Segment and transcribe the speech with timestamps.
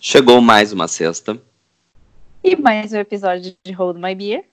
[0.00, 1.36] Chegou mais uma sexta.
[2.42, 4.44] E mais um episódio de Hold My Beer.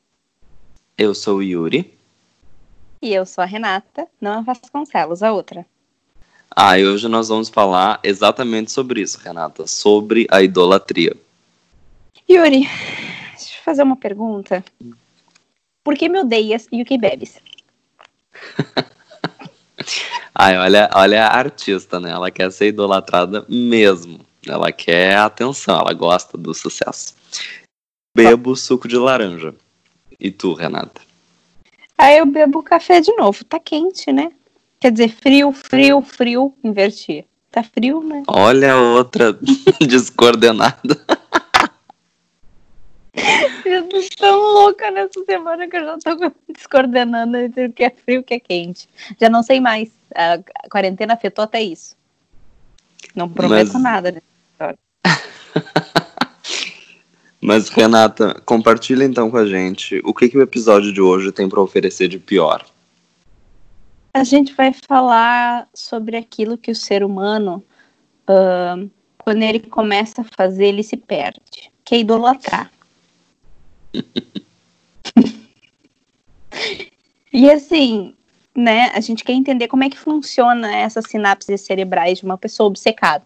[0.97, 1.95] Eu sou o Yuri.
[2.99, 5.63] E eu sou a Renata, não a Vasconcelos, a outra.
[6.49, 11.15] Ah, e hoje nós vamos falar exatamente sobre isso, Renata, sobre a idolatria.
[12.27, 12.67] Yuri,
[13.37, 14.65] deixa eu fazer uma pergunta.
[15.83, 17.39] Por que me odeias e o que bebes?
[20.33, 22.09] Ai, olha, olha a artista, né?
[22.09, 24.25] Ela quer ser idolatrada mesmo.
[24.47, 27.15] Ela quer atenção, ela gosta do sucesso.
[28.15, 29.53] Bebo suco de laranja.
[30.19, 31.01] E tu, Renata?
[31.97, 33.43] Ah, eu bebo café de novo.
[33.43, 34.31] Tá quente, né?
[34.79, 36.53] Quer dizer, frio, frio, frio.
[36.63, 37.25] Inverti.
[37.51, 38.23] Tá frio, né?
[38.27, 39.33] Olha a outra
[39.81, 41.05] descoordenada.
[43.65, 47.89] Eu tô tão louca nessa semana que eu já tô descoordenando entre o que é
[47.89, 48.87] frio e o que é quente.
[49.19, 49.89] Já não sei mais.
[50.13, 51.95] A quarentena afetou até isso.
[53.15, 54.21] Não prometo Mas- nada, né?
[57.41, 61.47] Mas, Renata, compartilha então com a gente o que, que o episódio de hoje tem
[61.47, 62.65] pra oferecer de pior.
[64.13, 67.63] A gente vai falar sobre aquilo que o ser humano,
[68.27, 72.71] ahn, quando ele começa a fazer, ele se perde, que é idolatrar.
[77.33, 78.13] e assim,
[78.55, 82.67] né, a gente quer entender como é que funciona essas sinapses cerebrais de uma pessoa
[82.67, 83.23] obcecada.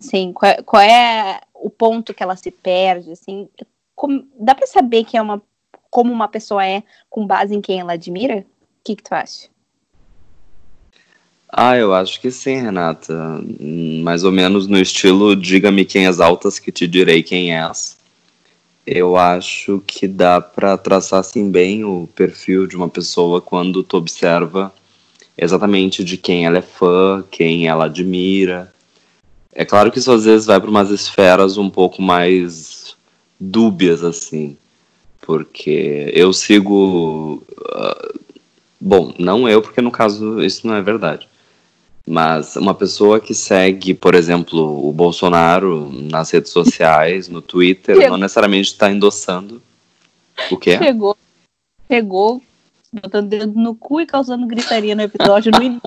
[0.00, 3.48] Assim, qual, é- qual é o ponto que ela se perde, assim,
[3.94, 5.42] como- dá pra saber que é uma
[5.90, 8.38] como uma pessoa é com base em quem ela admira?
[8.40, 8.44] O
[8.84, 9.48] que que tu acha?
[11.48, 13.40] Ah, eu acho que sim, Renata.
[14.02, 17.96] Mais ou menos no estilo Diga-me quem exaltas que te direi quem és.
[18.86, 23.96] Eu acho que dá pra traçar assim bem o perfil de uma pessoa quando tu
[23.96, 24.72] observa
[25.38, 28.72] exatamente de quem ela é fã, quem ela admira.
[29.56, 32.94] É claro que isso às vezes vai para umas esferas um pouco mais
[33.40, 34.56] dúbias assim,
[35.20, 38.12] porque eu sigo ah,
[38.80, 41.28] Bom, não eu, porque no caso isso não é verdade.
[42.06, 48.10] Mas uma pessoa que segue, por exemplo, o Bolsonaro nas redes sociais, no Twitter, Chegou.
[48.10, 49.60] não necessariamente está endossando
[50.50, 50.78] o quê?
[50.78, 51.16] Chegou,
[51.90, 52.42] chegou,
[52.92, 55.82] botando dedo no cu e causando gritaria no episódio no início.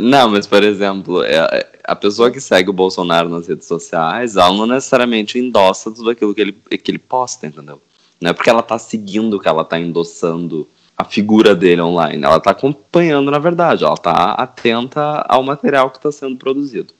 [0.00, 4.52] Não, mas por exemplo, é- a pessoa que segue o Bolsonaro nas redes sociais, ela
[4.52, 7.80] não necessariamente endossa tudo aquilo que ele, que ele posta, entendeu?
[8.20, 12.24] Não é porque ela tá seguindo que ela tá endossando a figura dele online.
[12.24, 16.94] Ela tá acompanhando, na verdade, ela tá atenta ao material que está sendo produzido.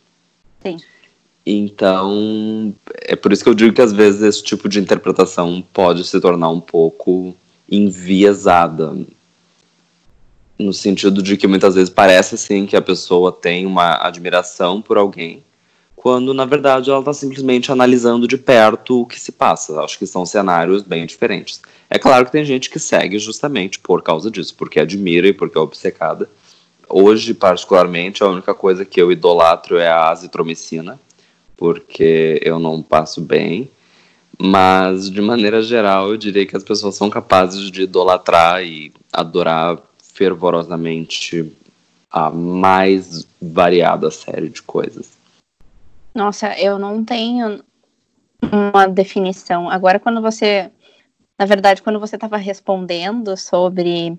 [0.62, 0.76] Sim.
[1.44, 6.04] Então, é por isso que eu digo que às vezes esse tipo de interpretação pode
[6.04, 7.34] se tornar um pouco
[7.70, 8.96] enviesada.
[10.58, 14.96] No sentido de que muitas vezes parece assim que a pessoa tem uma admiração por
[14.96, 15.44] alguém,
[15.94, 19.80] quando na verdade ela está simplesmente analisando de perto o que se passa.
[19.80, 21.60] Acho que são cenários bem diferentes.
[21.90, 25.58] É claro que tem gente que segue justamente por causa disso, porque admira e porque
[25.58, 26.28] é obcecada.
[26.88, 30.98] Hoje, particularmente, a única coisa que eu idolatro é a azitromicina,
[31.56, 33.68] porque eu não passo bem.
[34.38, 39.78] Mas, de maneira geral, eu diria que as pessoas são capazes de idolatrar e adorar
[40.16, 41.52] fervorosamente
[42.10, 45.12] a mais variada série de coisas.
[46.14, 47.62] Nossa, eu não tenho
[48.42, 49.68] uma definição.
[49.68, 50.70] Agora, quando você.
[51.38, 54.18] Na verdade, quando você estava respondendo sobre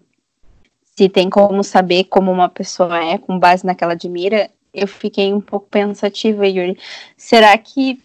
[0.95, 5.41] se tem como saber como uma pessoa é com base naquela admira, eu fiquei um
[5.41, 6.77] pouco pensativa, Yuri.
[7.15, 7.99] Será que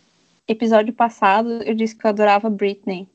[0.48, 3.06] episódio passado eu disse que eu adorava Britney?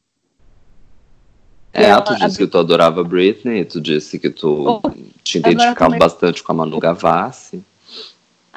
[1.77, 4.89] É, ela- tu a disse que tu adorava Britney, tu disse que tu Oh,
[5.23, 7.63] te identificava bastante com a Manu Gavassi.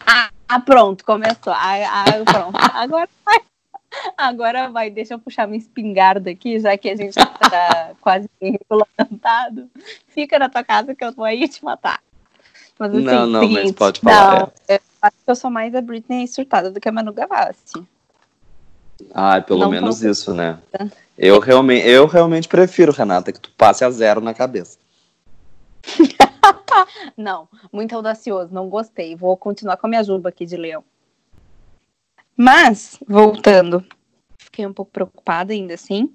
[0.07, 1.53] Ah, ah, pronto, começou.
[1.53, 2.57] Ah, ah, pronto.
[2.75, 3.41] Agora vai.
[4.17, 9.69] Agora vai, deixa eu puxar minha espingarda aqui, já que a gente tá quase regulamentado.
[10.09, 12.01] Fica na tua casa que eu vou aí te matar.
[12.79, 15.75] Mas, assim, Não, não, mas seguinte, pode falar, Não, eu acho que eu sou mais
[15.75, 17.85] a Britney surtada do que a Manu Gavassi.
[19.13, 20.59] Ah, pelo Não menos tão- isso, né?
[21.23, 24.79] Eu realmente, eu realmente prefiro, Renata, que tu passe a zero na cabeça.
[27.15, 29.15] Não, muito audacioso, não gostei.
[29.15, 30.83] Vou continuar com a minha juba aqui de leão.
[32.35, 33.85] Mas, voltando,
[34.39, 36.11] fiquei um pouco preocupada ainda assim.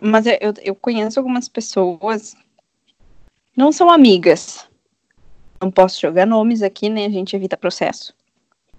[0.00, 2.34] Mas eu, eu, conheço algumas pessoas,
[3.54, 4.66] não são amigas.
[5.60, 7.04] Não posso jogar nomes aqui, né?
[7.04, 8.14] A gente evita processo.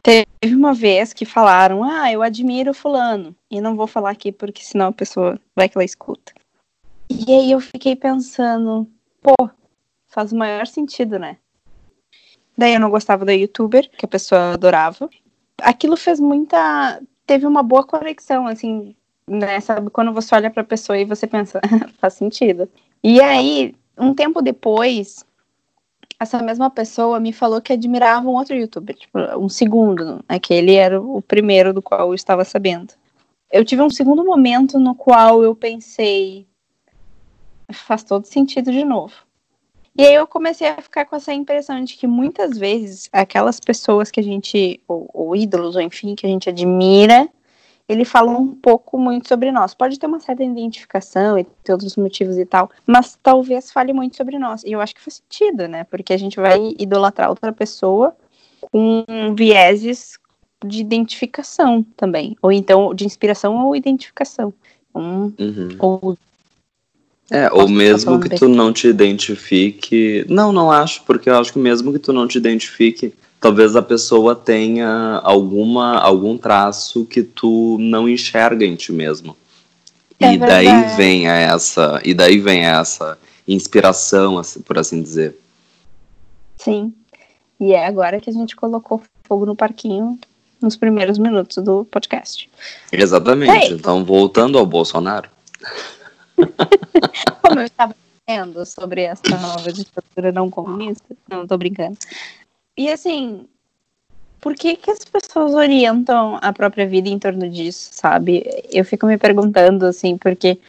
[0.03, 3.33] Teve uma vez que falaram, ah, eu admiro fulano.
[3.50, 6.33] E não vou falar aqui porque senão a pessoa vai que ela escuta.
[7.09, 8.85] E aí eu fiquei pensando,
[9.21, 9.33] pô,
[10.07, 11.38] faz o maior sentido, né?
[12.57, 15.09] Daí eu não gostava da youtuber, que a pessoa adorava.
[15.61, 17.01] Aquilo fez muita.
[17.25, 18.94] Teve uma boa conexão, assim,
[19.25, 19.61] né?
[19.61, 21.61] Sabe, quando você olha pra pessoa e você pensa,
[21.97, 22.69] faz sentido.
[23.01, 25.25] E aí, um tempo depois,
[26.19, 31.01] essa mesma pessoa me falou que admirava um outro youtuber, tipo, um segundo, aquele era
[31.01, 32.94] o primeiro do qual eu estava sabendo.
[33.51, 36.47] Eu tive um segundo momento no qual eu pensei,
[37.71, 39.13] faz todo sentido de novo.
[39.95, 44.09] E aí eu comecei a ficar com essa impressão de que muitas vezes aquelas pessoas
[44.09, 47.29] que a gente, ou, ou ídolos, ou enfim, que a gente admira,
[47.88, 49.74] ele fala um pouco muito sobre nós.
[49.74, 54.15] Pode ter uma certa identificação e ter outros motivos e tal, mas talvez fale muito
[54.15, 54.63] sobre nós.
[54.63, 55.83] E eu acho que faz sentido, né?
[55.83, 58.15] Porque a gente vai idolatrar outra pessoa
[58.71, 59.03] com
[59.35, 60.18] vieses
[60.65, 62.38] de identificação também.
[62.41, 64.53] Ou então de inspiração ou identificação.
[64.95, 65.75] Um, Uhum.
[65.79, 66.18] ou
[67.31, 70.25] É, ou mesmo que tu não te identifique.
[70.29, 73.13] Não, não acho, porque eu acho que mesmo que tu não te identifique,
[73.44, 79.36] talvez a pessoa tenha alguma algum traço que tu não enxerga em ti mesmo.
[80.18, 80.95] É e daí verdade.
[80.95, 85.36] vem essa, e daí vem essa inspiração, assim, por assim dizer.
[86.57, 86.94] sim.
[87.60, 90.18] E é agora que a gente colocou fogo no parquinho
[90.62, 92.50] nos primeiros minutos do podcast.
[92.92, 93.68] Exatamente.
[93.68, 93.74] Ei.
[93.74, 95.30] Então, voltando ao Bolsonaro.
[97.42, 97.96] Como eu estava
[98.28, 101.98] dizendo sobre essa nova ditadura não comunista, não tô brincando.
[102.78, 103.48] E assim,
[104.42, 108.44] por que que as pessoas orientam a própria vida em torno disso, sabe?
[108.72, 110.60] Eu fico me perguntando assim, porque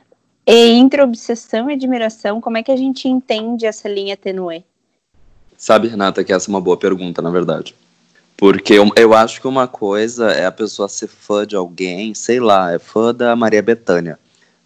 [0.47, 4.65] entre obsessão e admiração, como é que a gente entende essa linha tênue?
[5.57, 7.75] Sabe, Renata, que essa é uma boa pergunta, na verdade.
[8.37, 12.41] Porque eu, eu acho que uma coisa é a pessoa ser fã de alguém, sei
[12.41, 14.19] lá, é fã da Maria Bethânia.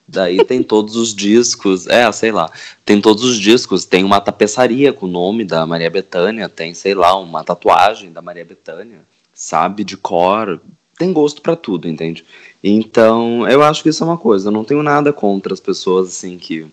[0.08, 2.50] Daí tem todos os discos, é, sei lá,
[2.82, 6.94] tem todos os discos, tem uma tapeçaria com o nome da Maria Bethânia, tem, sei
[6.94, 9.00] lá, uma tatuagem da Maria Bethânia,
[9.34, 10.62] sabe, de cor,
[10.98, 12.24] tem gosto pra tudo, entende?
[12.64, 16.08] Então, eu acho que isso é uma coisa, eu não tenho nada contra as pessoas,
[16.08, 16.66] assim, que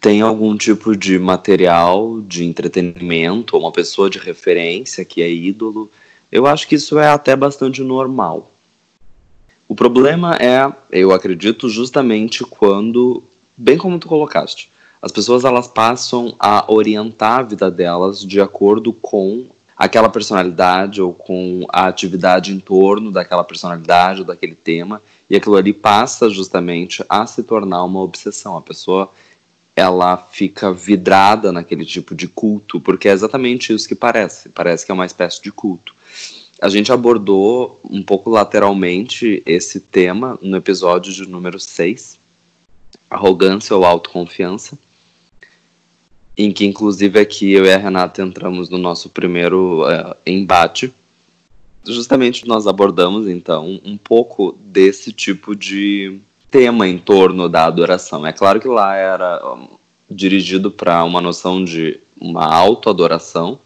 [0.00, 5.90] tem algum tipo de material de entretenimento, ou uma pessoa de referência que é ídolo,
[6.32, 8.50] eu acho que isso é até bastante normal.
[9.68, 13.22] O problema é, eu acredito, justamente quando,
[13.54, 14.70] bem como tu colocaste,
[15.00, 21.12] as pessoas elas passam a orientar a vida delas de acordo com aquela personalidade ou
[21.12, 27.04] com a atividade em torno daquela personalidade ou daquele tema, e aquilo ali passa justamente
[27.06, 28.56] a se tornar uma obsessão.
[28.56, 29.10] A pessoa
[29.76, 34.48] ela fica vidrada naquele tipo de culto, porque é exatamente isso que parece.
[34.48, 35.94] Parece que é uma espécie de culto.
[36.60, 42.18] A gente abordou um pouco lateralmente esse tema no episódio de número 6,
[43.08, 44.76] Arrogância ou Autoconfiança,
[46.36, 50.92] em que inclusive aqui eu e a Renata entramos no nosso primeiro eh, embate.
[51.86, 56.18] Justamente nós abordamos então um pouco desse tipo de
[56.50, 58.26] tema em torno da adoração.
[58.26, 59.68] É claro que lá era um,
[60.10, 63.60] dirigido para uma noção de uma autoadoração,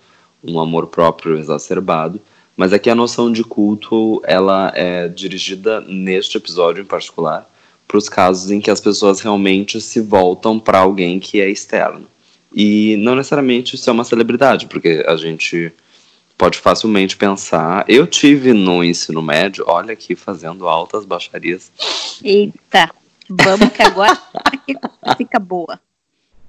[0.44, 2.20] um amor próprio exacerbado,
[2.56, 7.49] mas aqui a noção de culto ela é dirigida neste episódio em particular
[7.88, 12.06] para os casos em que as pessoas realmente se voltam para alguém que é externo.
[12.54, 15.72] E não necessariamente isso é uma celebridade, porque a gente
[16.38, 17.84] pode facilmente pensar.
[17.88, 21.71] Eu tive no ensino médio, olha aqui fazendo altas baixarias.
[22.23, 22.90] Eita,
[23.28, 24.18] vamos que agora
[25.16, 25.78] fica boa.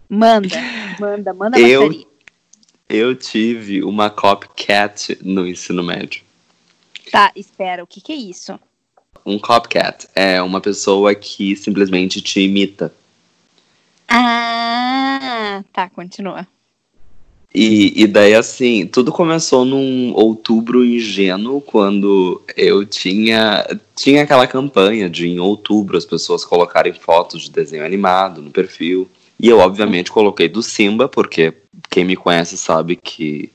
[0.10, 0.58] Manda,
[1.00, 2.13] manda, manda Eu- baixaria.
[2.94, 6.22] Eu tive uma copycat no ensino médio.
[7.12, 8.60] Tá, espera, o que que é isso?
[9.26, 12.94] Um copycat é uma pessoa que simplesmente te imita.
[14.08, 16.48] Ah, tá, continua.
[17.52, 25.10] E, e daí, assim, tudo começou num outubro ingênuo, quando eu tinha, tinha aquela campanha
[25.10, 29.10] de em outubro as pessoas colocarem fotos de desenho animado no perfil.
[29.40, 31.63] E eu, obviamente, coloquei do Simba, porque
[31.94, 33.52] quem me conhece sabe que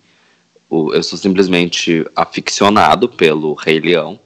[0.71, 4.21] o- eu sou simplesmente aficionado pelo Rei Leão.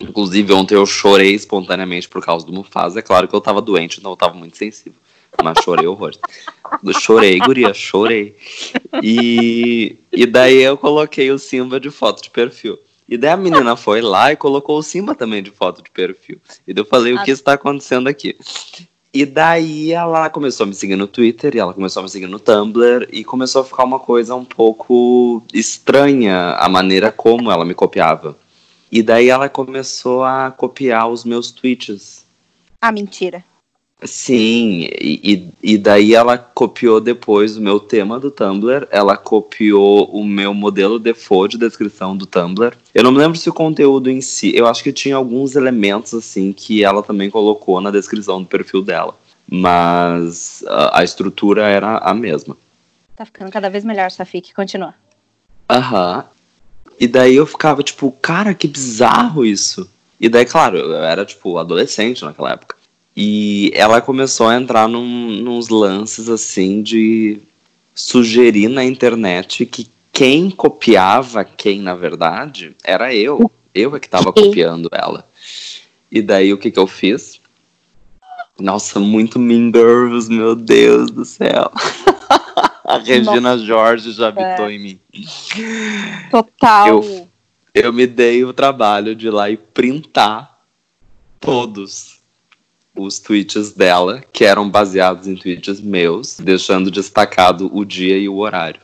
[0.00, 2.98] Inclusive, ontem eu chorei espontaneamente por causa do Mufasa.
[2.98, 4.98] É claro que eu tava doente, então eu tava muito sensível.
[5.44, 6.18] Mas chorei horrores.
[7.02, 8.34] Chorei, guria, chorei.
[9.02, 12.78] E, e daí eu coloquei o Simba de foto de perfil.
[13.06, 16.40] E daí a menina foi lá e colocou o Simba também de foto de perfil.
[16.66, 18.36] E daí eu falei, o que está acontecendo aqui?
[19.16, 22.26] E daí ela começou a me seguir no Twitter, e ela começou a me seguir
[22.26, 27.64] no Tumblr, e começou a ficar uma coisa um pouco estranha a maneira como ela
[27.64, 28.36] me copiava.
[28.92, 32.26] E daí ela começou a copiar os meus tweets.
[32.78, 33.42] Ah, mentira.
[34.04, 40.22] Sim, e, e daí ela copiou depois o meu tema do Tumblr, ela copiou o
[40.22, 42.76] meu modelo default de descrição do Tumblr.
[42.94, 46.12] Eu não me lembro se o conteúdo em si, eu acho que tinha alguns elementos
[46.12, 49.18] assim que ela também colocou na descrição do perfil dela,
[49.50, 52.54] mas a, a estrutura era a mesma.
[53.16, 54.94] Tá ficando cada vez melhor, Safik, continua.
[55.70, 56.26] Aham.
[57.00, 59.90] E daí eu ficava tipo, cara, que bizarro isso.
[60.20, 62.76] E daí, claro, eu era tipo adolescente naquela época.
[63.16, 67.40] E ela começou a entrar num, nos lances assim de
[67.94, 73.50] sugerir na internet que quem copiava quem, na verdade, era eu.
[73.74, 75.26] Eu é que estava copiando ela.
[76.12, 77.40] E daí o que, que eu fiz?
[78.58, 81.70] Nossa, muito Mean Girls, meu Deus do céu.
[82.84, 83.64] A Regina Nossa.
[83.64, 84.74] Jorge já habitou é.
[84.74, 85.00] em mim.
[86.30, 86.88] Total.
[86.88, 87.28] Eu,
[87.74, 90.60] eu me dei o trabalho de ir lá e printar
[91.40, 92.15] todos
[92.96, 98.36] os tweets dela, que eram baseados em tweets meus, deixando destacado o dia e o
[98.36, 98.80] horário.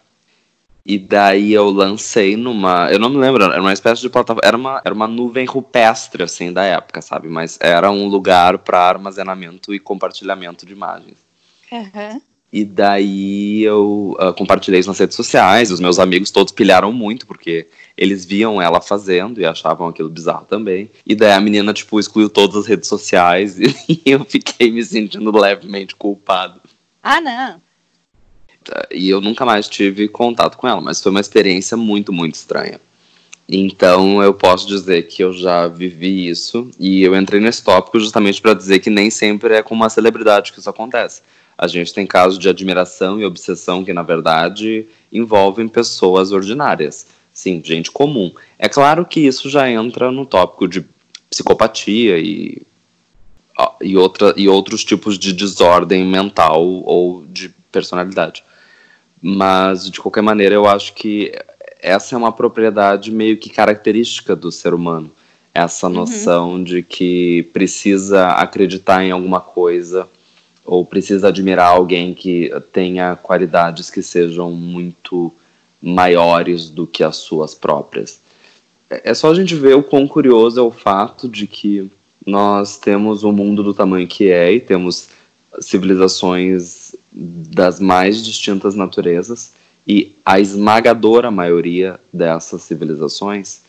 [0.84, 2.90] E daí eu lancei numa.
[2.90, 4.46] Eu não me lembro, era uma espécie de plataforma.
[4.46, 7.28] Era uma, era uma nuvem rupestre, assim, da época, sabe?
[7.28, 11.18] Mas era um lugar para armazenamento e compartilhamento de imagens.
[11.70, 12.20] Uhum.
[12.52, 17.26] E daí eu uh, compartilhei isso nas redes sociais, os meus amigos todos pilharam muito,
[17.26, 17.66] porque
[17.96, 20.90] eles viam ela fazendo e achavam aquilo bizarro também.
[21.06, 23.56] E daí a menina, tipo, excluiu todas as redes sociais
[23.88, 26.60] e eu fiquei me sentindo levemente culpado.
[27.02, 27.58] Ah, não.
[28.90, 32.78] E eu nunca mais tive contato com ela, mas foi uma experiência muito, muito estranha.
[33.48, 38.40] Então eu posso dizer que eu já vivi isso e eu entrei nesse tópico justamente
[38.40, 41.22] para dizer que nem sempre é com uma celebridade que isso acontece
[41.62, 47.06] a gente tem casos de admiração e obsessão que, na verdade, envolvem pessoas ordinárias.
[47.32, 48.32] Sim, gente comum.
[48.58, 50.84] É claro que isso já entra no tópico de
[51.30, 52.60] psicopatia e,
[53.80, 58.42] e, outra, e outros tipos de desordem mental ou de personalidade.
[59.22, 61.32] Mas, de qualquer maneira, eu acho que
[61.80, 65.12] essa é uma propriedade meio que característica do ser humano.
[65.54, 65.92] Essa uhum.
[65.92, 66.64] noção uhum.
[66.64, 70.08] de que precisa acreditar em alguma coisa
[70.64, 75.32] ou precisa admirar alguém que tenha qualidades que sejam muito
[75.82, 78.20] maiores do que as suas próprias.
[78.88, 81.90] É, é só a gente ver o quão curioso é o fato de que
[82.24, 85.08] nós temos um mundo do tamanho que é e temos
[85.60, 89.52] civilizações das mais distintas naturezas
[89.86, 93.62] e a esmagadora maioria dessas civilizações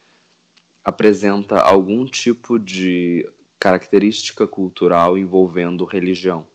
[0.83, 6.45] apresenta algum tipo de característica cultural envolvendo religião.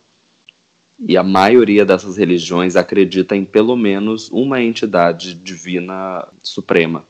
[0.99, 7.05] E a maioria dessas religiões acredita em pelo menos uma entidade divina suprema.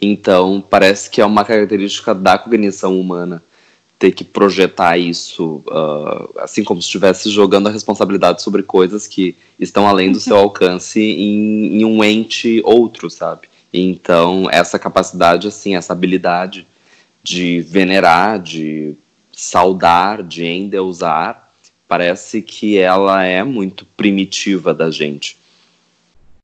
[0.00, 3.42] Então, parece que é uma característica da cognição humana
[3.98, 9.34] ter que projetar isso, uh, assim como se estivesse jogando a responsabilidade sobre coisas que
[9.58, 10.42] estão além do seu uhum.
[10.42, 13.48] alcance em, em um ente outro, sabe?
[13.74, 16.64] Então, essa capacidade, assim, essa habilidade
[17.24, 18.94] de venerar, de
[19.32, 21.47] saudar, de endeusar,
[21.88, 25.38] Parece que ela é muito primitiva da gente.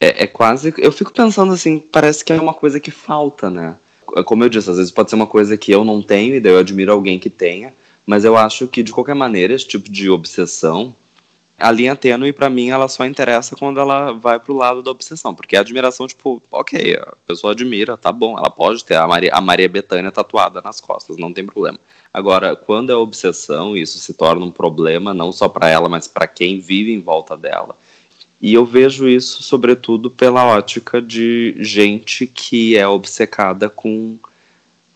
[0.01, 0.75] É, é, quase.
[0.79, 3.77] Eu fico pensando assim, parece que é uma coisa que falta, né?
[4.25, 6.53] Como eu disse, às vezes pode ser uma coisa que eu não tenho e daí
[6.53, 7.73] eu admiro alguém que tenha,
[8.07, 10.95] mas eu acho que de qualquer maneira esse tipo de obsessão
[11.59, 15.35] a linha tênue, para mim, ela só interessa quando ela vai pro lado da obsessão.
[15.35, 19.31] Porque a admiração, tipo, ok, a pessoa admira, tá bom, ela pode ter a Maria,
[19.33, 21.79] a Maria Bethânia tatuada nas costas, não tem problema.
[22.13, 26.27] Agora, quando é obsessão, isso se torna um problema, não só para ela, mas para
[26.27, 27.77] quem vive em volta dela.
[28.41, 34.19] E eu vejo isso, sobretudo, pela ótica de gente que é obcecada com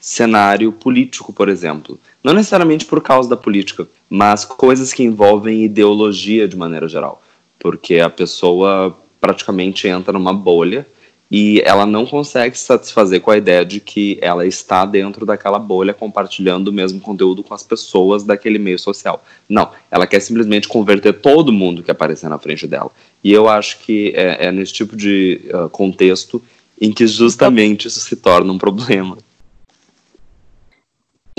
[0.08, 2.00] cenário político, por exemplo.
[2.24, 7.22] Não necessariamente por causa da política, mas coisas que envolvem ideologia de maneira geral.
[7.58, 10.86] Porque a pessoa praticamente entra numa bolha
[11.30, 15.58] e ela não consegue se satisfazer com a ideia de que ela está dentro daquela
[15.58, 19.22] bolha compartilhando o mesmo conteúdo com as pessoas daquele meio social.
[19.46, 22.90] Não, ela quer simplesmente converter todo mundo que aparecer na frente dela.
[23.22, 26.42] E eu acho que é, é nesse tipo de uh, contexto
[26.80, 29.18] em que justamente isso se torna um problema.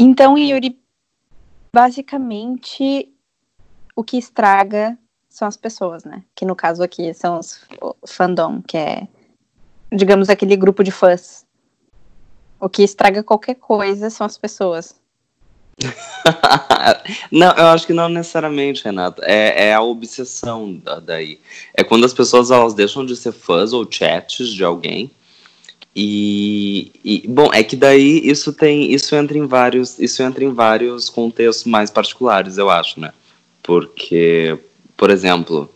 [0.01, 0.79] Então, Yuri,
[1.74, 3.13] basicamente
[3.94, 6.24] o que estraga são as pessoas, né?
[6.34, 7.60] Que no caso aqui são os
[8.08, 9.06] fandom, que é,
[9.91, 11.46] digamos, aquele grupo de fãs.
[12.62, 14.96] O que estraga qualquer coisa são as pessoas.
[17.29, 19.22] não, eu acho que não necessariamente, Renata.
[19.25, 21.41] É, é a obsessão da, daí.
[21.74, 25.12] É quando as pessoas elas deixam de ser fãs ou chats de alguém
[25.96, 30.53] e, e, bom, é que daí isso tem, isso entra em vários, isso entra em
[30.53, 33.12] vários contextos mais particulares, eu acho, né?
[33.63, 34.58] Porque,
[34.96, 35.69] por exemplo,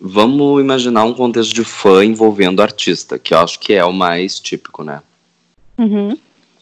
[0.00, 4.40] vamos imaginar um contexto de fã envolvendo artista, que eu acho que é o mais
[4.40, 5.02] típico, né?
[5.76, 6.16] Uhum.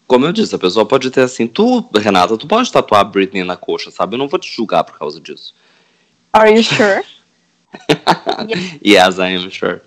[0.07, 3.57] Como eu disse, a pessoa pode ter assim, tu, Renata, tu pode tatuar Britney na
[3.57, 4.15] coxa, sabe?
[4.15, 5.55] Eu não vou te julgar por causa disso.
[6.33, 7.03] Are you sure?
[8.85, 9.83] yes, I am sure.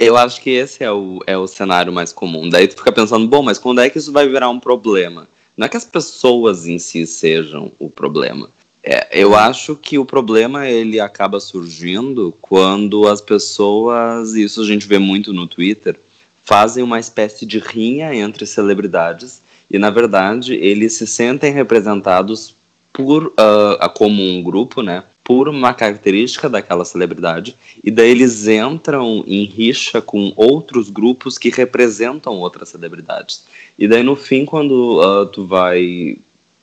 [0.00, 2.48] Eu acho que esse é o, é o cenário mais comum.
[2.48, 5.28] Daí tu fica pensando, bom, mas quando é que isso vai virar um problema?
[5.54, 8.48] Não é que as pessoas em si sejam o problema.
[8.82, 14.88] É, eu acho que o problema ele acaba surgindo quando as pessoas, isso a gente
[14.88, 16.00] vê muito no Twitter,
[16.42, 22.54] fazem uma espécie de rinha entre celebridades e, na verdade, eles se sentem representados
[22.90, 25.04] por uh, como um grupo, né?
[25.30, 31.50] Por uma característica daquela celebridade, e daí eles entram em rixa com outros grupos que
[31.50, 33.44] representam outras celebridades.
[33.78, 36.18] E daí no fim, quando uh, tu vai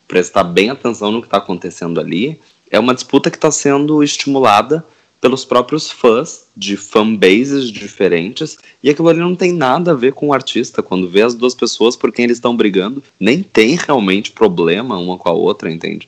[0.06, 4.86] prestar bem atenção no que está acontecendo ali, é uma disputa que está sendo estimulada
[5.20, 10.28] pelos próprios fãs de fanbases diferentes, e aquilo ali não tem nada a ver com
[10.28, 10.84] o artista.
[10.84, 15.18] Quando vê as duas pessoas por quem eles estão brigando, nem tem realmente problema uma
[15.18, 16.08] com a outra, entende?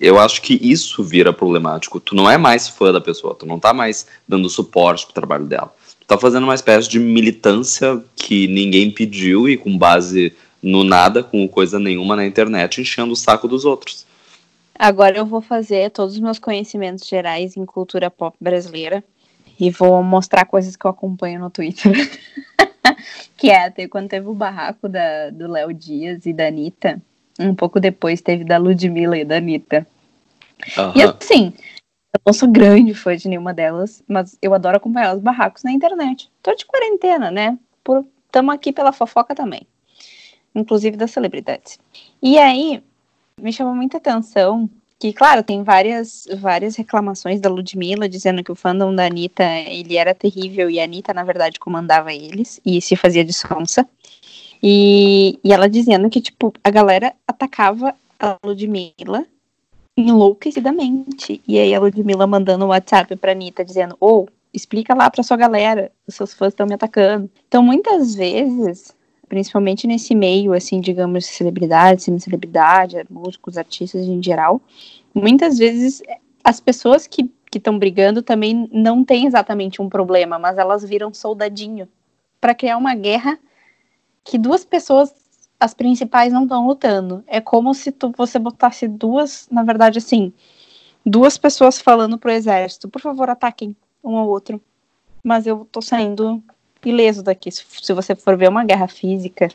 [0.00, 2.00] Eu acho que isso vira problemático.
[2.00, 5.46] Tu não é mais fã da pessoa, tu não tá mais dando suporte pro trabalho
[5.46, 5.72] dela.
[6.00, 11.22] Tu tá fazendo uma espécie de militância que ninguém pediu e com base no nada,
[11.22, 14.04] com coisa nenhuma na internet, enchendo o saco dos outros.
[14.82, 19.04] Agora eu vou fazer todos os meus conhecimentos gerais em cultura pop brasileira
[19.60, 21.92] e vou mostrar coisas que eu acompanho no Twitter.
[23.36, 26.98] que é, até quando teve o barraco da, do Léo Dias e da Anitta,
[27.38, 29.86] um pouco depois teve da Ludmilla e da Anitta.
[30.78, 30.92] Uhum.
[30.96, 31.52] E assim,
[32.14, 35.72] eu não sou grande fã de nenhuma delas, mas eu adoro acompanhar os barracos na
[35.72, 36.30] internet.
[36.42, 37.58] Tô de quarentena, né?
[38.24, 39.66] Estamos aqui pela fofoca também.
[40.54, 41.78] Inclusive das celebridades.
[42.22, 42.82] E aí,
[43.40, 44.68] me chamou muita atenção
[44.98, 49.96] que, claro, tem várias, várias reclamações da Ludmilla dizendo que o fandom da Anitta, ele
[49.96, 53.88] era terrível e a Anitta, na verdade, comandava eles e se fazia de sonsa.
[54.62, 59.24] E, e ela dizendo que, tipo, a galera atacava a Ludmilla
[59.96, 61.40] enlouquecidamente.
[61.48, 65.22] E aí a Ludmilla mandando um WhatsApp pra Anitta dizendo, ou, oh, explica lá pra
[65.22, 67.30] sua galera, os seus fãs estão me atacando.
[67.48, 68.94] Então, muitas vezes,
[69.30, 74.60] principalmente nesse meio, assim, digamos, celebridade, semi-celebridade, músicos, artistas em geral,
[75.14, 76.02] muitas vezes
[76.42, 81.88] as pessoas que estão brigando também não têm exatamente um problema, mas elas viram soldadinho
[82.40, 83.38] para criar uma guerra
[84.24, 85.14] que duas pessoas,
[85.60, 87.22] as principais, não estão lutando.
[87.28, 90.32] É como se tu, você botasse duas, na verdade, assim,
[91.06, 94.60] duas pessoas falando pro exército, por favor, ataquem um ao outro.
[95.22, 96.42] Mas eu tô saindo
[96.88, 97.50] ileso daqui.
[97.50, 99.48] Se você for ver uma guerra física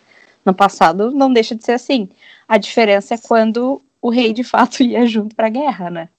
[0.46, 2.10] no passado, não deixa de ser assim.
[2.48, 6.10] A diferença é quando o rei de fato ia junto para a guerra, né?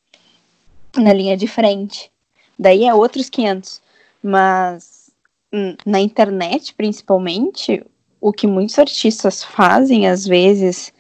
[0.97, 2.11] Na linha de frente.
[2.59, 3.81] Daí é outros 500.
[4.23, 5.11] Mas
[5.53, 7.85] hum, na internet, principalmente,
[8.21, 10.93] o que muitos artistas fazem às vezes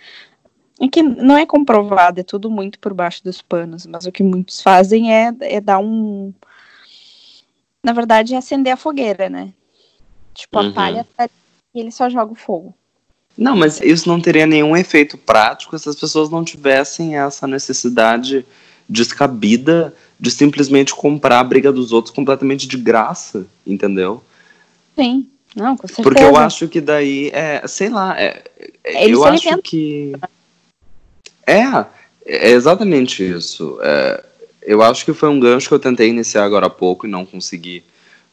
[0.80, 4.22] é que não é comprovado, é tudo muito por baixo dos panos, mas o que
[4.22, 6.32] muitos fazem é, é dar um.
[7.82, 9.52] Na verdade, é acender a fogueira, né?
[10.36, 10.68] Tipo, uhum.
[10.68, 11.28] a palha tá
[11.74, 12.74] e ele só joga o fogo.
[13.36, 18.46] Não, mas isso não teria nenhum efeito prático se as pessoas não tivessem essa necessidade
[18.88, 24.24] descabida de simplesmente comprar a briga dos outros completamente de graça, entendeu?
[24.94, 26.08] Sim, não, com certeza.
[26.08, 28.42] Porque eu acho que daí, é, sei lá, é,
[28.82, 30.12] é eu acho que...
[31.46, 31.84] É,
[32.24, 33.78] é exatamente isso.
[33.82, 34.24] É,
[34.62, 37.26] eu acho que foi um gancho que eu tentei iniciar agora há pouco e não
[37.26, 37.84] consegui,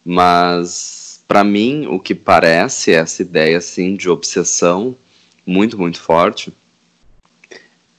[0.05, 4.95] mas para mim, o que parece essa ideia assim de obsessão
[5.45, 6.53] muito, muito forte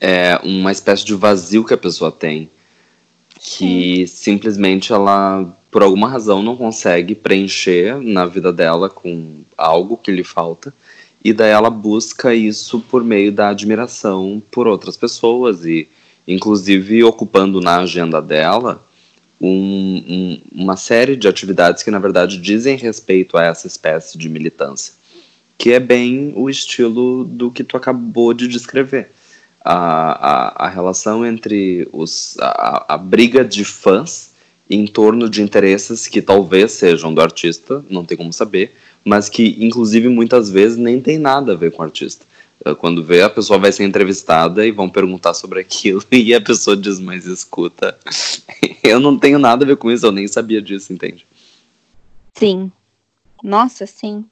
[0.01, 2.51] é uma espécie de vazio que a pessoa tem
[3.41, 4.17] que Sim.
[4.17, 10.25] simplesmente ela por alguma razão não consegue preencher na vida dela com algo que lhe
[10.25, 10.73] falta
[11.23, 15.89] e daí ela busca isso por meio da admiração por outras pessoas e
[16.27, 18.84] inclusive ocupando na agenda dela
[19.47, 24.29] um, um, uma série de atividades que, na verdade, dizem respeito a essa espécie de
[24.29, 24.95] militância,
[25.57, 29.11] que é bem o estilo do que tu acabou de descrever.
[29.65, 34.35] A, a, a relação entre os, a, a briga de fãs
[34.69, 38.73] em torno de interesses que talvez sejam do artista, não tem como saber,
[39.05, 42.25] mas que, inclusive, muitas vezes nem tem nada a ver com o artista.
[42.65, 46.41] Eh, quando vê, a pessoa vai ser entrevistada e vão perguntar sobre aquilo, e a
[46.41, 47.97] pessoa diz, mas escuta,
[48.89, 51.27] eu não tenho nada a ver com isso, eu nem sabia disso, entende?
[52.35, 52.71] Sim.
[53.43, 54.25] Nossa, sim.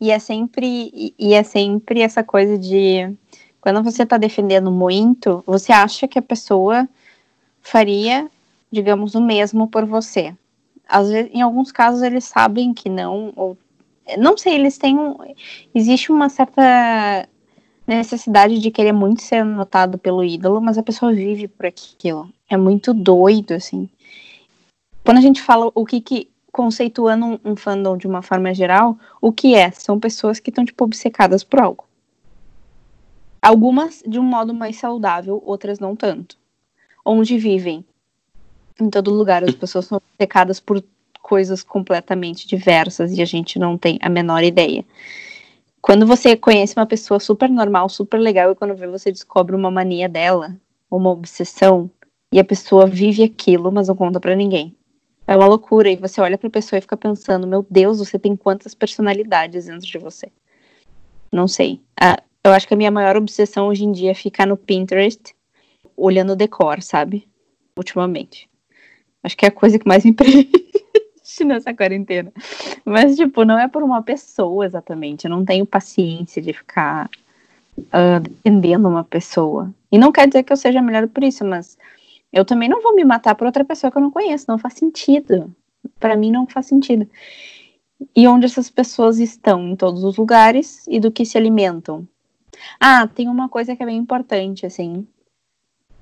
[0.00, 3.14] E é sempre, e é sempre essa coisa de
[3.60, 6.88] quando você está defendendo muito, você acha que a pessoa
[7.60, 8.28] faria,
[8.70, 10.34] digamos, o mesmo por você.
[10.88, 13.56] Às vezes, em alguns casos eles sabem que não, ou
[14.18, 15.16] não sei, eles têm um,
[15.72, 17.28] existe uma certa
[17.86, 22.30] necessidade de querer muito ser notado pelo ídolo, mas a pessoa vive por aquilo.
[22.48, 23.88] É muito doido, assim.
[25.04, 28.98] Quando a gente fala o que que conceituando um, um fandom de uma forma geral,
[29.20, 29.70] o que é?
[29.70, 31.84] São pessoas que estão tipo obcecadas por algo.
[33.40, 36.36] Algumas de um modo mais saudável, outras não tanto.
[37.04, 37.84] Onde vivem
[38.80, 40.82] em todo lugar as pessoas são obcecadas por
[41.20, 44.84] coisas completamente diversas e a gente não tem a menor ideia.
[45.82, 49.68] Quando você conhece uma pessoa super normal, super legal, e quando vê você descobre uma
[49.68, 50.56] mania dela,
[50.88, 51.90] uma obsessão,
[52.32, 54.76] e a pessoa vive aquilo, mas não conta para ninguém.
[55.26, 58.36] É uma loucura, e você olha pra pessoa e fica pensando, meu Deus, você tem
[58.36, 60.30] quantas personalidades dentro de você?
[61.32, 61.80] Não sei.
[62.00, 65.34] Ah, eu acho que a minha maior obsessão hoje em dia é ficar no Pinterest,
[65.96, 67.28] olhando o decor, sabe?
[67.76, 68.48] Ultimamente.
[69.20, 70.14] Acho que é a coisa que mais me
[71.22, 72.32] preenche nessa quarentena.
[72.84, 75.24] Mas, tipo, não é por uma pessoa exatamente.
[75.24, 77.08] Eu não tenho paciência de ficar
[77.78, 79.72] uh, defendendo uma pessoa.
[79.90, 81.78] E não quer dizer que eu seja melhor por isso, mas
[82.32, 84.46] eu também não vou me matar por outra pessoa que eu não conheço.
[84.48, 85.54] Não faz sentido.
[85.98, 87.08] Para mim, não faz sentido.
[88.14, 89.68] E onde essas pessoas estão?
[89.68, 92.06] Em todos os lugares e do que se alimentam.
[92.78, 95.06] Ah, tem uma coisa que é bem importante, assim.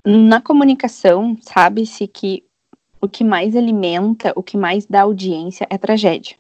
[0.05, 2.43] Na comunicação, sabe-se que
[3.01, 6.37] o que mais alimenta, o que mais dá audiência é tragédia.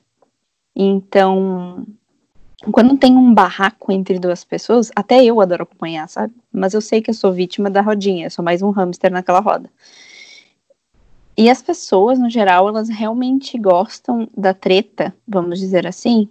[0.76, 1.86] Então,
[2.70, 6.34] quando tem um barraco entre duas pessoas, até eu adoro acompanhar, sabe?
[6.52, 9.40] Mas eu sei que eu sou vítima da rodinha, eu sou mais um hamster naquela
[9.40, 9.70] roda.
[11.36, 16.28] E as pessoas, no geral, elas realmente gostam da treta, vamos dizer assim,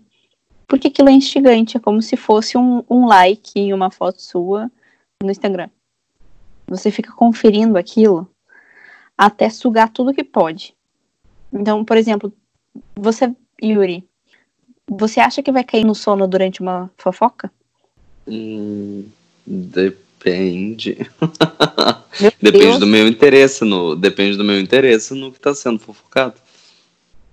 [0.67, 4.71] porque aquilo é instigante, é como se fosse um, um like em uma foto sua
[5.23, 5.69] no Instagram.
[6.67, 8.29] Você fica conferindo aquilo
[9.19, 10.73] até sugar tudo que pode.
[11.51, 12.31] Então, por exemplo,
[12.95, 14.07] você, Yuri,
[14.87, 17.51] você acha que vai cair no sono durante uma fofoca?
[18.25, 19.05] Hum,
[19.45, 20.97] depende.
[22.41, 26.39] depende do meu interesse no, depende do meu interesse no que está sendo fofocado.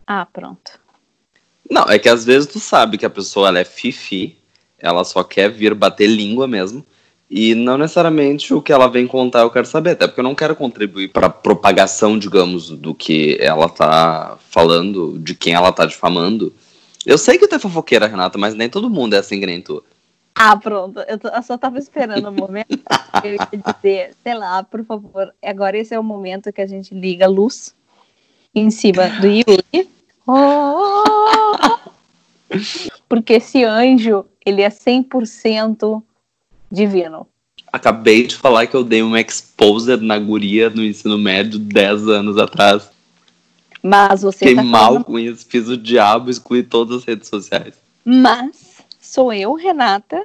[0.05, 0.81] Ah, pronto.
[1.71, 4.37] Não, é que às vezes tu sabe que a pessoa ela é fifi,
[4.77, 6.85] ela só quer vir bater língua mesmo.
[7.29, 10.35] E não necessariamente o que ela vem contar eu quero saber, até porque eu não
[10.35, 15.85] quero contribuir para a propagação, digamos, do que ela tá falando, de quem ela tá
[15.85, 16.55] difamando.
[17.05, 19.61] Eu sei que tu é fofoqueira, Renata, mas nem todo mundo é assim que nem
[19.61, 19.83] tu.
[20.37, 21.01] Ah, pronto.
[21.01, 22.79] Eu, eu só tava esperando o momento
[23.21, 26.67] que eu ia dizer, sei lá, por favor, agora esse é o momento que a
[26.67, 27.75] gente liga a luz
[28.55, 29.89] em cima do Yuri.
[30.27, 31.05] Oh!
[33.09, 36.03] Porque esse anjo, ele é 100%
[36.71, 37.27] divino.
[37.73, 42.39] Acabei de falar que eu dei uma exposer na guria no ensino médio 10 anos
[42.39, 42.91] atrás.
[43.83, 45.05] Mas você Fiquei tá mal falando...
[45.05, 47.75] com isso, fiz o diabo, excluí todas as redes sociais.
[48.05, 50.25] Mas sou eu, Renata,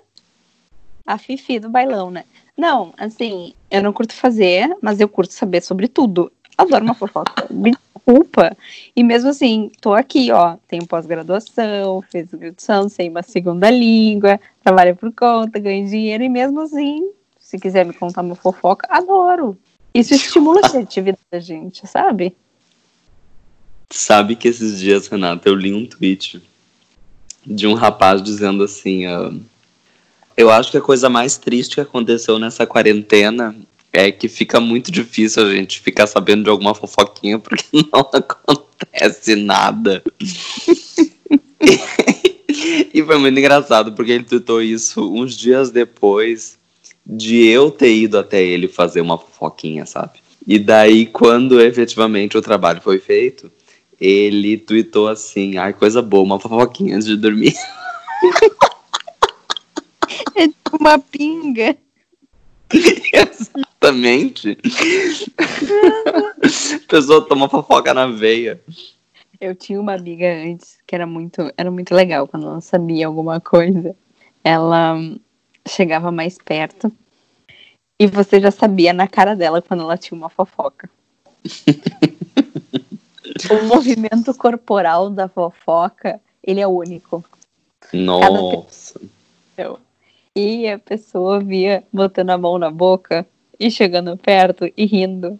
[1.05, 2.23] a Fifi do bailão, né?
[2.57, 6.31] Não, assim, eu não curto fazer, mas eu curto saber sobre tudo.
[6.57, 7.47] Adoro uma fofoca.
[8.07, 8.57] Me desculpa.
[8.95, 10.57] E mesmo assim, tô aqui, ó.
[10.67, 16.61] Tenho pós-graduação, fiz graduação, sei uma segunda língua, trabalho por conta, ganho dinheiro, e mesmo
[16.61, 17.09] assim,
[17.39, 19.57] se quiser me contar uma fofoca, adoro.
[19.93, 22.35] Isso estimula a criatividade da gente, sabe?
[23.89, 26.41] Sabe que esses dias, Renata, eu li um tweet
[27.45, 29.37] de um rapaz dizendo assim: uh,
[30.37, 33.53] Eu acho que a coisa mais triste que aconteceu nessa quarentena
[33.93, 39.35] é que fica muito difícil a gente ficar sabendo de alguma fofoquinha porque não acontece
[39.35, 40.03] nada.
[42.93, 46.57] e foi muito engraçado porque ele tweetou isso uns dias depois
[47.05, 50.19] de eu ter ido até ele fazer uma fofoquinha, sabe?
[50.47, 53.51] E daí, quando efetivamente o trabalho foi feito,
[53.99, 57.53] ele tweetou assim: ai, coisa boa, uma fofoquinha antes de dormir.
[60.35, 61.75] É tipo uma pinga.
[63.13, 64.57] Exatamente.
[66.75, 68.61] A pessoa toma fofoca na veia.
[69.39, 73.39] Eu tinha uma amiga antes que era muito, era muito legal quando ela sabia alguma
[73.39, 73.95] coisa.
[74.43, 74.97] Ela
[75.67, 76.91] chegava mais perto
[77.99, 80.89] e você já sabia na cara dela quando ela tinha uma fofoca.
[83.49, 87.23] o movimento corporal da fofoca, ele é único.
[87.93, 88.99] Nossa.
[90.35, 93.27] E a pessoa via botando a mão na boca
[93.59, 95.37] e chegando perto e rindo.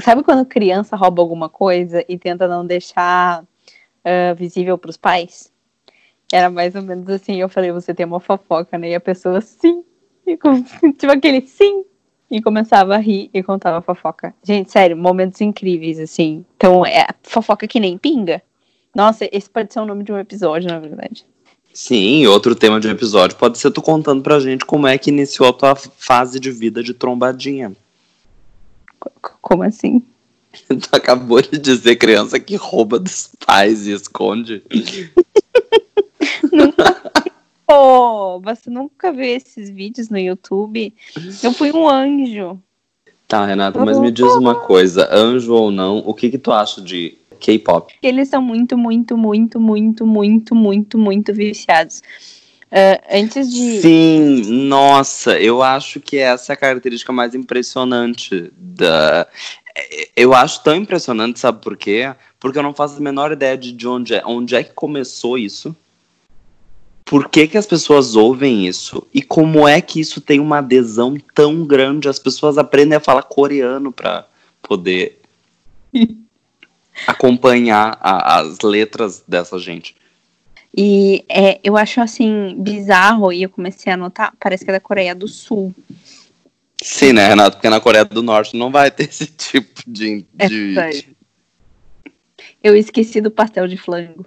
[0.00, 5.52] Sabe quando criança rouba alguma coisa e tenta não deixar uh, visível para os pais?
[6.32, 7.36] Era mais ou menos assim.
[7.36, 8.90] Eu falei, você tem uma fofoca, né?
[8.90, 9.84] E a pessoa, sim.
[10.26, 10.36] E
[10.98, 11.84] tipo aquele sim.
[12.28, 14.34] e começava a rir e contava fofoca.
[14.42, 16.44] Gente, sério, momentos incríveis, assim.
[16.56, 18.42] Então, é fofoca que nem pinga.
[18.92, 21.24] Nossa, esse pode ser o nome de um episódio, na verdade.
[21.80, 25.10] Sim, outro tema de um episódio pode ser tu contando pra gente como é que
[25.10, 27.72] iniciou a tua fase de vida de trombadinha.
[29.40, 30.02] Como assim?
[30.68, 34.60] Tu acabou de dizer criança que rouba dos pais e esconde.
[37.64, 40.92] Pô, você nunca viu esses vídeos no YouTube?
[41.44, 42.60] Eu fui um anjo.
[43.28, 46.82] Tá, Renata, mas me diz uma coisa, anjo ou não, o que que tu acha
[46.82, 47.94] de K-pop?
[48.02, 52.02] Eles são muito, muito, muito, muito, muito, muito, muito viciados.
[52.70, 53.80] Uh, antes de.
[53.80, 59.26] Sim, nossa, eu acho que essa é a característica mais impressionante da.
[60.14, 62.12] Eu acho tão impressionante, sabe por quê?
[62.38, 65.74] Porque eu não faço a menor ideia de onde é, onde é que começou isso.
[67.04, 69.06] Por que, que as pessoas ouvem isso?
[69.14, 72.06] E como é que isso tem uma adesão tão grande?
[72.06, 74.26] As pessoas aprendem a falar coreano para
[74.60, 75.18] poder
[77.06, 79.96] acompanhar a, as letras dessa gente.
[80.76, 84.80] E é, eu acho assim bizarro, e eu comecei a notar, parece que é da
[84.80, 85.74] Coreia do Sul.
[86.82, 87.56] Sim, né, Renato?
[87.56, 90.24] Porque na Coreia do Norte não vai ter esse tipo de.
[90.38, 91.08] É de...
[92.62, 94.24] Eu esqueci do pastel de flango.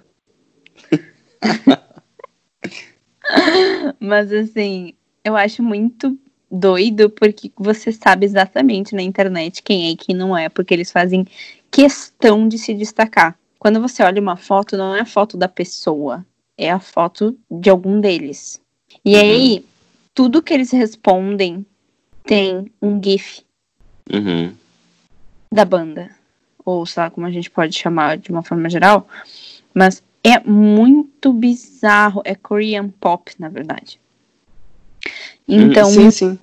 [3.98, 6.18] Mas assim, eu acho muito
[6.50, 10.92] doido porque você sabe exatamente na internet quem é e quem não é, porque eles
[10.92, 11.26] fazem
[11.72, 13.36] questão de se destacar.
[13.58, 16.24] Quando você olha uma foto, não é a foto da pessoa,
[16.56, 18.60] é a foto de algum deles.
[19.04, 19.20] E uhum.
[19.20, 19.64] aí,
[20.14, 21.64] tudo que eles respondem
[22.24, 23.42] tem um GIF
[24.12, 24.52] uhum.
[25.50, 26.10] da banda.
[26.64, 29.08] Ou sei lá como a gente pode chamar de uma forma geral.
[29.74, 32.20] Mas é muito bizarro.
[32.24, 33.98] É Korean pop, na verdade.
[35.48, 35.70] Uhum.
[35.70, 35.86] Então.
[35.86, 36.38] Sim, sim.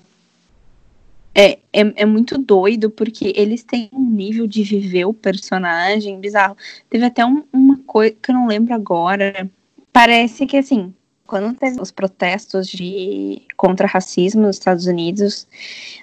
[1.34, 6.58] É, é, é muito doido porque eles têm um nível de viver o personagem bizarro.
[6.90, 9.50] Teve até um, uma coisa que eu não lembro agora.
[9.94, 10.94] Parece que assim,
[11.26, 15.48] quando teve os protestos de contra racismo nos Estados Unidos,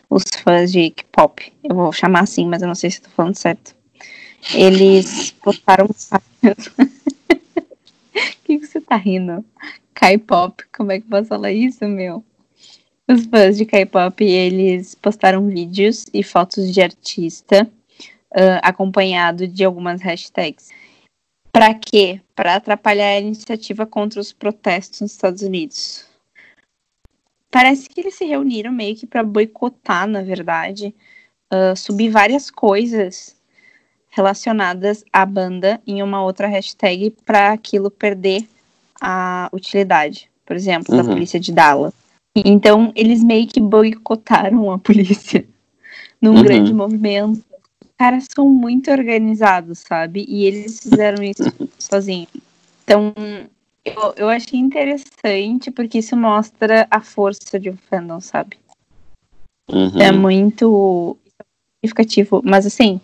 [0.09, 3.35] os fãs de K-pop, eu vou chamar assim, mas eu não sei se estou falando
[3.35, 3.75] certo.
[4.55, 5.89] Eles postaram.
[8.17, 9.45] O que, que você tá rindo?
[9.93, 12.25] K-pop, como é que posso falar isso, meu?
[13.09, 17.71] Os fãs de K-pop, eles postaram vídeos e fotos de artista
[18.33, 20.71] uh, acompanhado de algumas hashtags.
[21.53, 22.21] Para quê?
[22.35, 26.05] Para atrapalhar a iniciativa contra os protestos nos Estados Unidos.
[27.49, 30.93] Parece que eles se reuniram meio que para boicotar, na verdade,
[31.55, 33.37] uh, subir várias coisas
[34.11, 38.49] relacionadas à banda em uma outra hashtag para aquilo perder
[39.01, 40.29] a utilidade.
[40.45, 41.03] Por exemplo, uhum.
[41.03, 42.06] da polícia de Dallas.
[42.45, 45.47] Então, eles meio que boicotaram a polícia
[46.21, 46.43] num uhum.
[46.43, 47.45] grande movimento.
[47.83, 50.25] Os caras são muito organizados, sabe?
[50.29, 51.43] E eles fizeram isso
[51.79, 52.29] sozinhos.
[52.85, 53.13] Então,
[53.85, 58.57] eu, eu achei interessante porque isso mostra a força de um fandom, sabe?
[59.71, 60.01] Uhum.
[60.01, 61.17] É muito
[61.81, 62.43] significativo.
[62.45, 63.01] Mas, assim,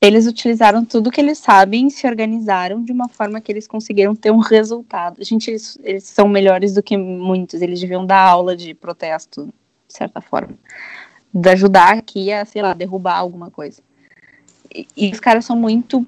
[0.00, 4.30] eles utilizaram tudo que eles sabem, se organizaram de uma forma que eles conseguiram ter
[4.30, 5.22] um resultado.
[5.22, 9.52] Gente, eles, eles são melhores do que muitos, eles deviam dar aula de protesto,
[9.86, 10.58] de certa forma.
[11.32, 13.82] De ajudar aqui a, sei lá, derrubar alguma coisa.
[14.74, 16.06] E, e os caras são muito,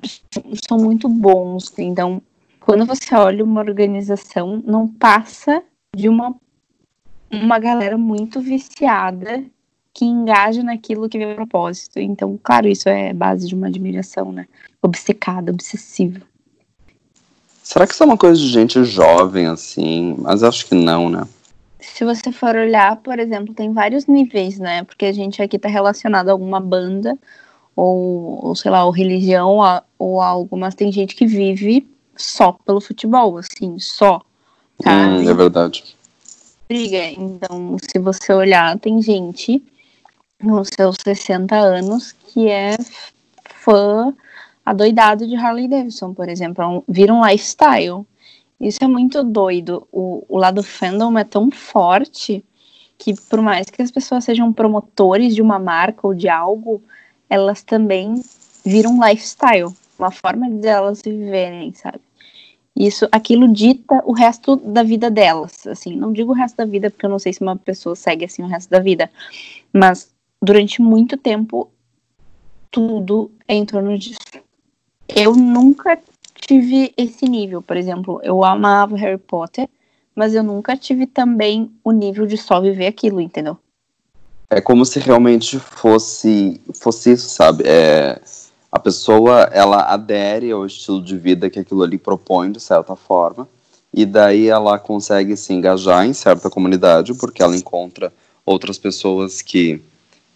[0.66, 1.70] são muito bons.
[1.78, 2.22] Então,
[2.60, 5.62] quando você olha uma organização, não passa
[5.94, 6.34] de uma,
[7.30, 9.44] uma galera muito viciada
[9.94, 11.98] que engaja naquilo que vem a propósito.
[11.98, 14.46] Então, claro, isso é base de uma admiração, né?
[14.80, 16.20] Obcecada, obsessiva.
[17.62, 20.16] Será que isso é uma coisa de gente jovem, assim?
[20.18, 21.26] Mas acho que não, né?
[21.78, 24.84] Se você for olhar, por exemplo, tem vários níveis, né?
[24.84, 27.18] Porque a gente aqui tá relacionado a alguma banda,
[27.76, 29.58] ou, ou sei lá, ou religião,
[29.98, 34.20] ou algo, mas tem gente que vive só pelo futebol, assim, só.
[34.86, 35.96] Hum, é verdade.
[36.68, 37.04] Briga.
[37.10, 39.62] Então, se você olhar, tem gente
[40.42, 42.76] nos seus 60 anos, que é
[43.44, 44.12] fã
[44.64, 46.62] adoidado de Harley Davidson, por exemplo.
[46.62, 48.04] É vira um lifestyle.
[48.60, 49.86] Isso é muito doido.
[49.92, 52.44] O, o lado fandom é tão forte
[52.98, 56.82] que, por mais que as pessoas sejam promotores de uma marca ou de algo,
[57.28, 58.22] elas também
[58.64, 62.00] viram um lifestyle, uma forma de elas viverem, sabe?
[62.74, 66.90] Isso, aquilo dita o resto da vida delas, assim, não digo o resto da vida
[66.90, 69.10] porque eu não sei se uma pessoa segue assim o resto da vida,
[69.72, 70.11] mas
[70.42, 71.70] durante muito tempo,
[72.70, 74.18] tudo é em torno disso.
[75.08, 75.98] Eu nunca
[76.34, 79.68] tive esse nível, por exemplo, eu amava Harry Potter,
[80.14, 83.56] mas eu nunca tive também o nível de só viver aquilo, entendeu?
[84.52, 87.64] é como se realmente fosse, fosse isso, sabe?
[87.66, 88.20] É,
[88.70, 93.48] a pessoa, ela adere ao estilo de vida que aquilo ali propõe, de certa forma,
[93.92, 98.12] e daí ela consegue se engajar em certa comunidade, porque ela encontra
[98.44, 99.80] outras pessoas que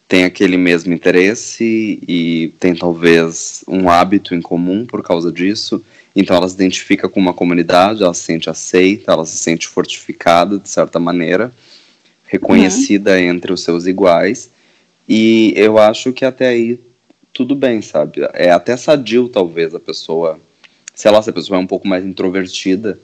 [0.08, 5.84] têm aquele mesmo interesse e tem talvez um hábito em comum por causa disso.
[6.14, 10.58] Então ela se identifica com uma comunidade, ela se sente aceita, ela se sente fortificada
[10.58, 11.52] de certa maneira,
[12.24, 13.18] reconhecida uhum.
[13.18, 14.50] entre os seus iguais.
[15.08, 16.80] E eu acho que até aí
[17.32, 18.22] tudo bem, sabe?
[18.32, 20.40] É até sadio, talvez, a pessoa.
[20.94, 22.98] Sei lá, se a pessoa é um pouco mais introvertida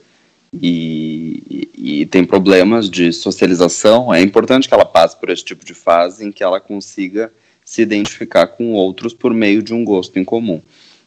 [0.60, 5.72] e, e, tem problemas de socialização, é importante que ela passe por esse tipo de
[5.72, 7.32] fase em que ela consiga
[7.64, 10.60] se identificar com outros por meio de um gosto em comum.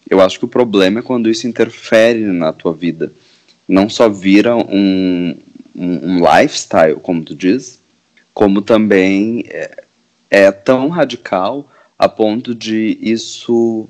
[0.10, 3.12] Eu acho que o problema é quando isso interfere na tua vida.
[3.68, 5.36] Não só vira um,
[5.76, 7.80] um, um lifestyle, como tu diz,
[8.34, 9.84] como também é,
[10.30, 13.88] é tão radical a ponto de isso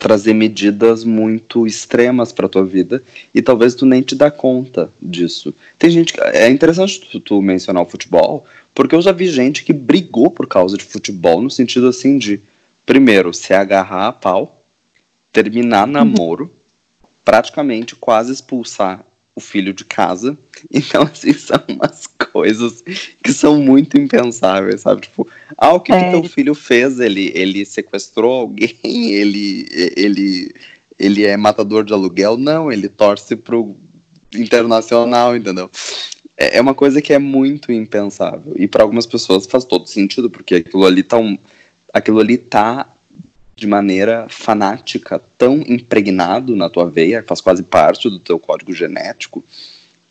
[0.00, 3.02] trazer medidas muito extremas para tua vida
[3.34, 5.54] e talvez tu nem te dá conta disso.
[5.78, 9.62] Tem gente que é interessante tu, tu, mencionar o futebol, porque eu já vi gente
[9.62, 12.40] que brigou por causa de futebol no sentido assim de
[12.86, 14.64] primeiro se agarrar a pau,
[15.30, 15.92] terminar uhum.
[15.92, 16.54] namoro,
[17.22, 20.36] praticamente quase expulsar o filho de casa.
[20.70, 22.82] Então, assim, são umas coisas
[23.22, 25.02] que são muito impensáveis, sabe?
[25.02, 26.04] Tipo, ah, o que, é.
[26.04, 27.00] que teu filho fez?
[27.00, 28.76] Ele, ele sequestrou alguém?
[28.82, 29.66] Ele,
[29.96, 30.54] ele,
[30.98, 32.36] ele é matador de aluguel?
[32.36, 33.76] Não, ele torce pro
[34.34, 35.70] internacional, entendeu?
[36.36, 38.54] É, é uma coisa que é muito impensável.
[38.56, 41.36] E para algumas pessoas faz todo sentido, porque aquilo ali tá um,
[41.92, 42.88] aquilo ali tá
[43.60, 49.44] de maneira fanática, tão impregnado na tua veia, faz quase parte do teu código genético,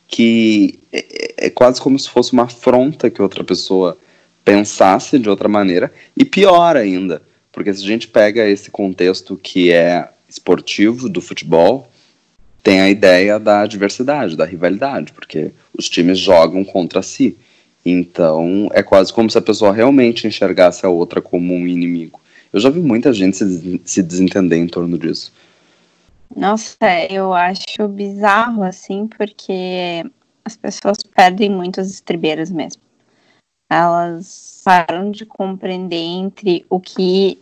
[0.10, 3.98] que é, é quase como se fosse uma afronta que outra pessoa
[4.44, 9.72] pensasse de outra maneira, e pior ainda, porque se a gente pega esse contexto que
[9.72, 11.90] é esportivo do futebol,
[12.64, 17.38] tem a ideia da diversidade, da rivalidade, porque os times jogam contra si.
[17.86, 22.20] Então, é quase como se a pessoa realmente enxergasse a outra como um inimigo.
[22.52, 25.32] Eu já vi muita gente se, se desentender em torno disso.
[26.36, 26.78] Nossa,
[27.10, 30.04] eu acho bizarro, assim, porque
[30.46, 32.82] as pessoas perdem muito as estribeiras mesmo.
[33.70, 37.40] Elas param de compreender entre o que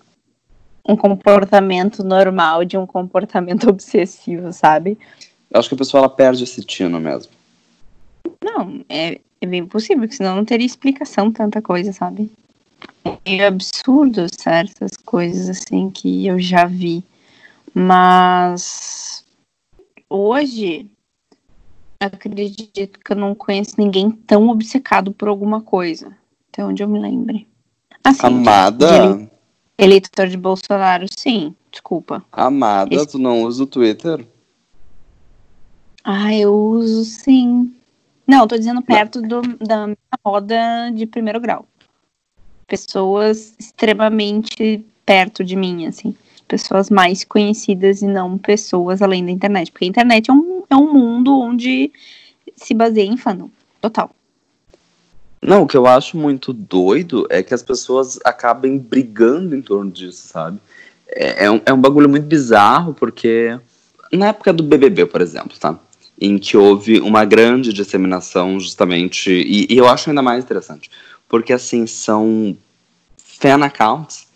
[0.88, 4.98] um comportamento normal de um comportamento obsessivo, sabe?
[5.52, 7.32] Eu acho que a pessoa ela perde esse tino mesmo.
[8.44, 12.32] Não, é, é bem possível, porque senão não teria explicação tanta coisa, sabe?
[13.26, 17.04] meio absurdo certas coisas assim que eu já vi.
[17.80, 19.24] Mas
[20.10, 20.90] hoje
[22.00, 26.18] acredito que eu não conheço ninguém tão obcecado por alguma coisa.
[26.50, 27.48] Até onde eu me lembre.
[28.04, 29.16] Assim, Amada.
[29.16, 29.30] De
[29.78, 31.56] eleitor de Bolsonaro, sim.
[31.72, 32.26] Desculpa.
[32.32, 33.10] Amada, Esse...
[33.10, 34.26] tu não usa o Twitter?
[36.04, 37.72] Ah, eu uso sim.
[38.26, 41.66] Não, tô dizendo perto do, da minha roda de primeiro grau
[42.68, 46.14] pessoas extremamente perto de mim, assim.
[46.48, 49.72] Pessoas mais conhecidas e não pessoas além da internet.
[49.72, 51.92] Porque a internet é um, é um mundo onde
[52.56, 53.50] se baseia em fandom.
[53.82, 54.10] Total.
[55.42, 59.92] Não, o que eu acho muito doido é que as pessoas acabem brigando em torno
[59.92, 60.60] disso, sabe?
[61.10, 63.58] É, é, um, é um bagulho muito bizarro, porque
[64.12, 65.80] na época do BBB, por exemplo, tá?
[66.20, 70.90] Em que houve uma grande disseminação, justamente, e, e eu acho ainda mais interessante,
[71.30, 72.58] porque assim são
[73.16, 74.28] fan accounts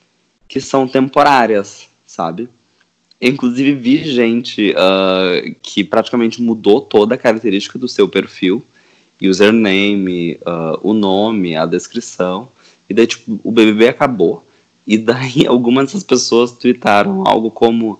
[0.47, 2.49] que são temporárias, sabe?
[3.21, 8.63] Inclusive vi gente uh, que praticamente mudou toda a característica do seu perfil,
[9.21, 12.49] username, uh, o nome, a descrição,
[12.89, 14.45] e daí tipo, o BBB acabou,
[14.85, 17.99] e daí algumas dessas pessoas tweetaram algo como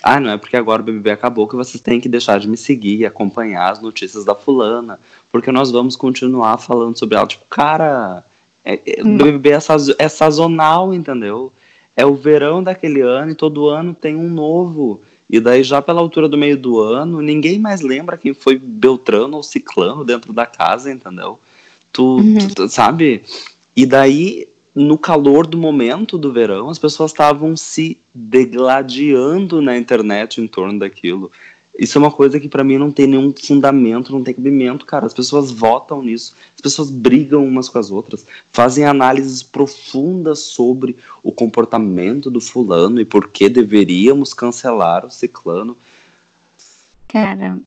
[0.00, 2.56] ah, não é porque agora o BBB acabou que vocês têm que deixar de me
[2.56, 7.26] seguir e acompanhar as notícias da fulana, porque nós vamos continuar falando sobre ela.
[7.26, 8.24] Tipo, cara,
[8.64, 11.52] é, é, o BBB é, saz, é sazonal, entendeu?
[11.98, 15.02] É o verão daquele ano e todo ano tem um novo.
[15.28, 19.36] E daí, já pela altura do meio do ano, ninguém mais lembra quem foi Beltrano
[19.36, 21.40] ou Ciclano dentro da casa, entendeu?
[21.92, 22.38] Tu, uhum.
[22.54, 23.24] tu, sabe?
[23.74, 30.40] E daí, no calor do momento do verão, as pessoas estavam se degladiando na internet
[30.40, 31.32] em torno daquilo.
[31.78, 35.06] Isso é uma coisa que para mim não tem nenhum fundamento, não tem cabimento, cara.
[35.06, 40.96] As pessoas votam nisso, as pessoas brigam umas com as outras, fazem análises profundas sobre
[41.22, 45.76] o comportamento do fulano e por que deveríamos cancelar o ciclano.
[47.06, 47.60] Cara,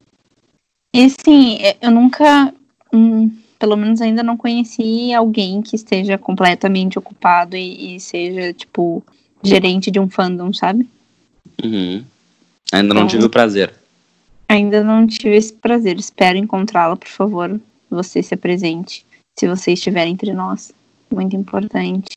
[0.93, 2.53] e assim, eu nunca.
[2.93, 9.01] Hum, pelo menos ainda não conheci alguém que esteja completamente ocupado e, e seja, tipo,
[9.41, 10.89] gerente de um fandom, sabe?
[11.63, 12.03] Uhum.
[12.73, 13.80] Ainda não então, tive o prazer.
[14.51, 15.97] Ainda não tive esse prazer.
[15.97, 17.57] Espero encontrá-la, por favor.
[17.89, 19.05] Você se apresente.
[19.39, 20.73] Se você estiver entre nós.
[21.09, 22.09] Muito importante.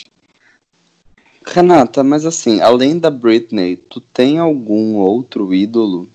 [1.47, 6.09] Renata, mas assim, além da Britney, tu tem algum outro ídolo?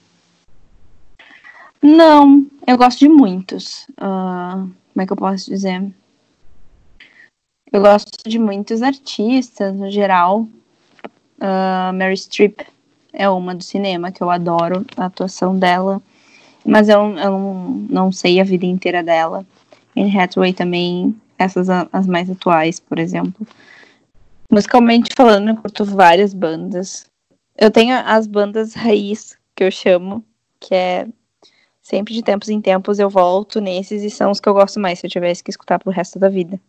[1.81, 3.85] Não, eu gosto de muitos.
[3.91, 5.89] Uh, como é que eu posso dizer?
[7.71, 10.41] Eu gosto de muitos artistas, no geral.
[11.37, 12.59] Uh, Mary Streep
[13.13, 16.01] é uma do cinema que eu adoro a atuação dela,
[16.69, 17.39] mas eu, eu
[17.89, 19.45] não, sei a vida inteira dela.
[19.97, 23.45] Anne Hathaway também, essas as mais atuais, por exemplo.
[24.51, 27.07] Musicalmente falando, eu curto várias bandas.
[27.57, 30.23] Eu tenho as bandas raiz, que eu chamo,
[30.59, 31.07] que é
[31.81, 34.99] sempre de tempos em tempos eu volto nesses e são os que eu gosto mais
[34.99, 36.59] se eu tivesse que escutar pro resto da vida.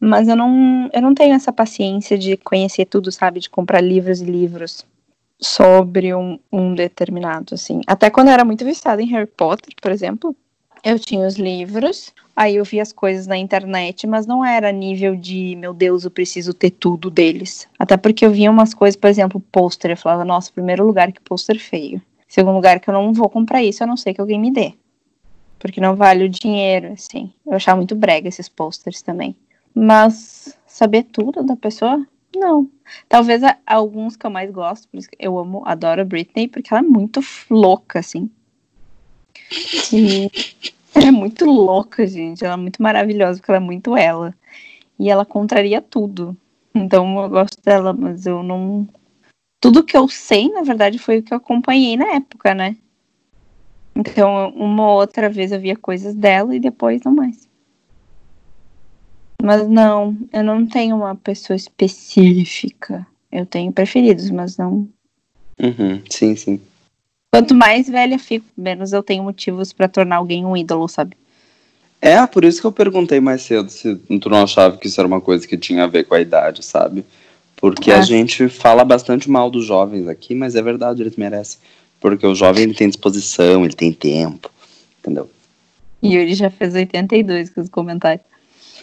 [0.00, 3.40] Mas eu não, eu não tenho essa paciência de conhecer tudo, sabe?
[3.40, 4.86] De comprar livros e livros
[5.42, 7.80] sobre um, um determinado, assim.
[7.86, 10.36] Até quando eu era muito viciada em Harry Potter, por exemplo,
[10.84, 15.14] eu tinha os livros, aí eu via as coisas na internet, mas não era nível
[15.16, 17.68] de, meu Deus, eu preciso ter tudo deles.
[17.78, 21.20] Até porque eu via umas coisas, por exemplo, pôster, eu falava, nossa, primeiro lugar que
[21.20, 22.00] pôster feio.
[22.28, 24.74] Segundo lugar que eu não vou comprar isso, a não ser que alguém me dê.
[25.58, 27.32] Porque não vale o dinheiro, assim.
[27.46, 29.36] Eu achava muito brega esses posters também.
[29.74, 32.04] Mas saber tudo da pessoa?
[32.34, 32.70] Não.
[33.08, 36.72] Talvez alguns que eu mais gosto, por isso que eu amo, adoro a Britney, porque
[36.72, 37.20] ela é muito
[37.50, 38.30] louca, assim.
[40.94, 42.44] Ela é muito louca, gente.
[42.44, 44.34] Ela é muito maravilhosa, porque ela é muito ela.
[44.98, 46.36] E ela contraria tudo.
[46.74, 48.86] Então eu gosto dela, mas eu não.
[49.60, 52.76] Tudo que eu sei, na verdade, foi o que eu acompanhei na época, né?
[53.94, 57.48] Então, uma outra vez eu via coisas dela e depois não mais.
[59.42, 63.04] Mas não, eu não tenho uma pessoa específica.
[63.30, 64.88] Eu tenho preferidos, mas não.
[65.60, 66.60] Uhum, sim, sim.
[67.34, 71.16] Quanto mais velha fico, menos eu tenho motivos para tornar alguém um ídolo, sabe?
[72.00, 75.08] É, por isso que eu perguntei mais cedo se tu não achava que isso era
[75.08, 77.04] uma coisa que tinha a ver com a idade, sabe?
[77.56, 81.58] Porque a gente fala bastante mal dos jovens aqui, mas é verdade, eles merecem.
[82.00, 84.48] Porque o jovem ele tem disposição, ele tem tempo,
[85.00, 85.28] entendeu?
[86.00, 88.24] E ele já fez 82 com os comentários.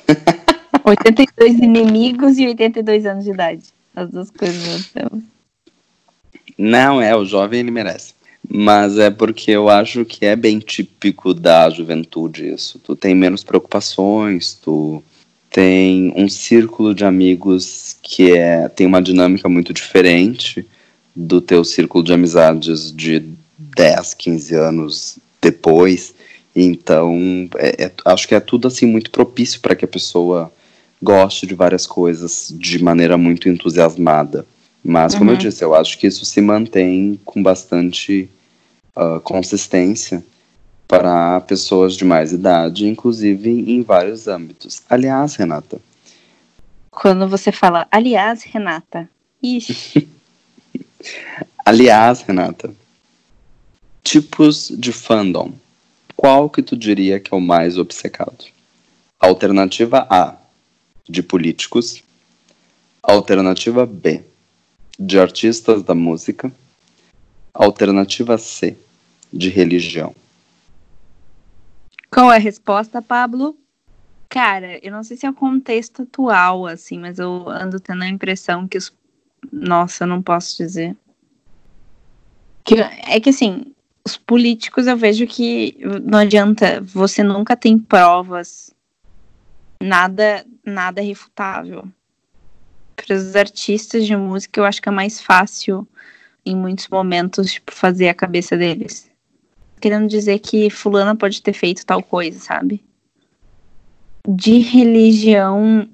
[0.84, 3.64] 82 inimigos e 82 anos de idade.
[3.96, 5.24] As duas coisas temos.
[6.58, 8.14] Não, é, o jovem ele merece.
[8.48, 12.80] Mas é porque eu acho que é bem típico da juventude isso.
[12.80, 15.04] Tu tem menos preocupações, tu
[15.50, 20.66] tem um círculo de amigos que é, tem uma dinâmica muito diferente
[21.16, 23.24] do teu círculo de amizades de
[23.58, 26.14] 10, 15 anos depois.
[26.56, 30.52] Então, é, é, acho que é tudo assim muito propício para que a pessoa
[31.02, 34.45] goste de várias coisas de maneira muito entusiasmada.
[34.84, 35.36] Mas, como uhum.
[35.36, 38.30] eu disse, eu acho que isso se mantém com bastante
[38.95, 40.24] uh, consistência
[40.88, 44.82] para pessoas de mais idade, inclusive em vários âmbitos.
[44.89, 45.80] Aliás, Renata.
[46.89, 49.08] Quando você fala, aliás, Renata.
[49.43, 50.08] Ixi.
[51.64, 52.74] aliás, Renata.
[54.04, 55.52] Tipos de fandom.
[56.16, 58.45] Qual que tu diria que é o mais obcecado?
[59.20, 60.36] Alternativa A,
[61.10, 62.03] de políticos.
[63.01, 64.24] Alternativa B,
[64.99, 66.51] de artistas da música.
[67.53, 68.78] Alternativa C,
[69.34, 70.16] de religião.
[72.12, 73.57] Qual é a resposta, Pablo?
[74.30, 78.07] Cara, eu não sei se é o contexto atual, assim, mas eu ando tendo a
[78.07, 78.93] impressão que os.
[79.51, 80.95] Nossa, eu não posso dizer.
[82.64, 83.74] Que, é que, assim,
[84.05, 88.72] os políticos eu vejo que não adianta, você nunca tem provas,
[89.82, 91.88] nada, nada refutável.
[92.96, 95.88] Para os artistas de música, eu acho que é mais fácil
[96.46, 99.10] em muitos momentos, tipo, fazer a cabeça deles.
[99.80, 102.84] Querendo dizer que fulana pode ter feito tal coisa, sabe?
[104.28, 105.88] De religião,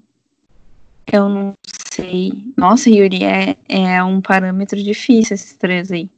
[1.12, 1.52] eu não
[1.92, 2.52] sei.
[2.56, 6.10] Nossa, Yuri, é, é um parâmetro difícil esses três aí.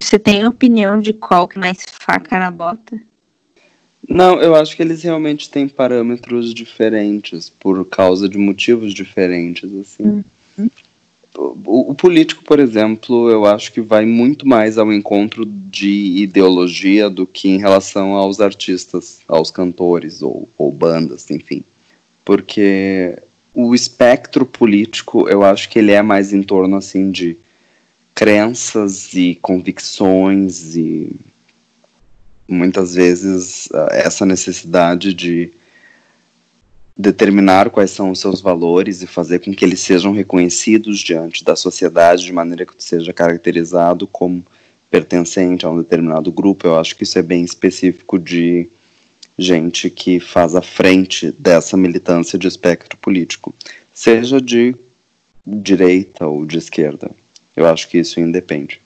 [0.00, 3.00] Você tem opinião de qual que mais faca na bota?
[4.08, 10.24] Não, eu acho que eles realmente têm parâmetros diferentes por causa de motivos diferentes, assim.
[10.58, 10.70] Uhum.
[11.34, 17.08] O, o, político, por exemplo, eu acho que vai muito mais ao encontro de ideologia
[17.08, 21.64] do que em relação aos artistas, aos cantores ou, ou bandas, enfim.
[22.22, 23.18] Porque
[23.54, 27.36] o espectro político, eu acho que ele é mais em torno, assim, de
[28.14, 31.16] crenças e convicções e
[32.48, 35.52] muitas vezes essa necessidade de
[36.96, 41.56] determinar quais são os seus valores e fazer com que eles sejam reconhecidos diante da
[41.56, 44.44] sociedade de maneira que seja caracterizado como
[44.90, 46.66] pertencente a um determinado grupo.
[46.66, 48.68] Eu acho que isso é bem específico de
[49.38, 53.54] gente que faz a frente dessa militância de espectro político,
[53.94, 54.76] seja de
[55.46, 57.10] direita ou de esquerda.
[57.56, 58.81] Eu acho que isso independe.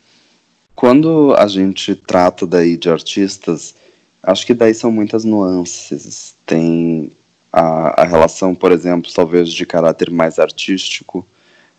[0.76, 3.74] Quando a gente trata daí de artistas,
[4.22, 6.34] acho que daí são muitas nuances.
[6.44, 7.10] Tem
[7.50, 11.26] a, a relação, por exemplo, talvez de caráter mais artístico.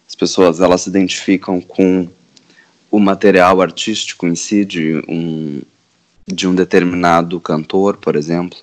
[0.08, 2.08] As pessoas elas se identificam com
[2.90, 5.62] o material artístico em si de um,
[6.26, 8.58] de um determinado cantor, por exemplo,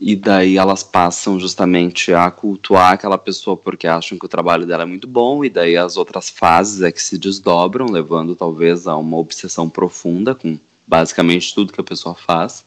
[0.00, 4.84] e daí elas passam justamente a cultuar aquela pessoa porque acham que o trabalho dela
[4.84, 8.96] é muito bom, e daí as outras fases é que se desdobram, levando talvez a
[8.96, 12.64] uma obsessão profunda com basicamente tudo que a pessoa faz.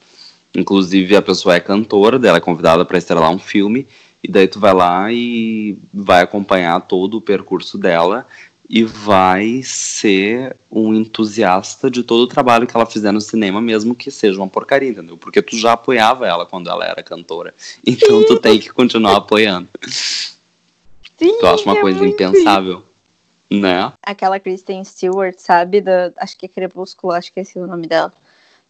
[0.56, 3.88] Inclusive a pessoa é cantora, dela é convidada para estrelar um filme,
[4.24, 8.28] e daí tu vai lá e vai acompanhar todo o percurso dela
[8.76, 13.94] e vai ser um entusiasta de todo o trabalho que ela fizer no cinema, mesmo
[13.94, 15.16] que seja uma porcaria, entendeu?
[15.16, 17.54] Porque tu já apoiava ela quando ela era cantora.
[17.86, 18.26] Então Sim.
[18.26, 19.68] tu tem que continuar apoiando.
[19.88, 22.84] Sim, tu acha uma é coisa impensável,
[23.48, 23.94] né?
[24.02, 25.80] Aquela Kristen Stewart, sabe?
[25.80, 28.12] Da, acho que é Crepúsculo, acho que esse é o nome dela.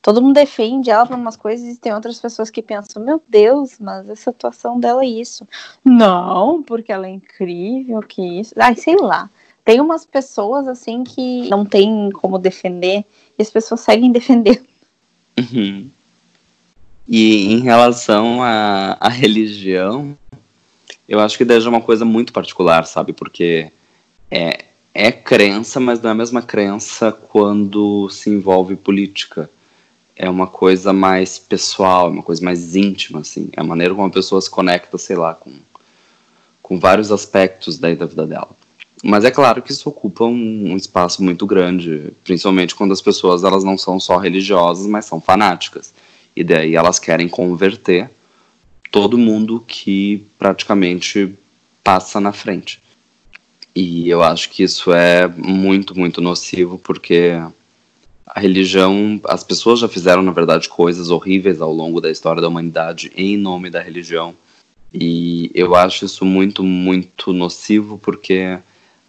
[0.02, 3.78] Todo mundo defende ela para umas coisas e tem outras pessoas que pensam, meu Deus,
[3.80, 5.48] mas essa atuação dela é isso.
[5.86, 8.54] Não, porque ela é incrível, que isso.
[8.58, 9.30] Ai, sei lá
[9.64, 13.06] tem umas pessoas assim que não tem como defender
[13.38, 14.66] e as pessoas seguem defendendo.
[15.38, 15.90] Uhum.
[17.08, 20.18] E em relação à, à religião,
[21.08, 23.12] eu acho que é uma coisa muito particular, sabe?
[23.12, 23.72] Porque
[24.32, 29.50] é, é crença, mas não é a mesma crença quando se envolve política.
[30.16, 33.50] É uma coisa mais pessoal, é uma coisa mais íntima, assim.
[33.54, 35.52] É a maneira como a pessoa se conecta, sei lá, com,
[36.62, 38.50] com vários aspectos daí da vida dela.
[39.06, 43.44] Mas é claro que isso ocupa um, um, espaço muito grande, principalmente quando as pessoas
[43.44, 45.94] elas não são só religiosas, mas são fanáticas.
[46.34, 48.10] E daí elas querem converter
[48.90, 51.36] todo mundo que praticamente
[51.84, 52.82] passa na frente.
[53.76, 57.34] E eu acho que isso é muito, muito nocivo, porque
[58.26, 62.48] a religião, as pessoas já fizeram, na verdade, coisas horríveis ao longo da história da
[62.48, 64.34] humanidade em nome da religião.
[64.94, 68.60] E eu acho isso muito, muito nocivo, porque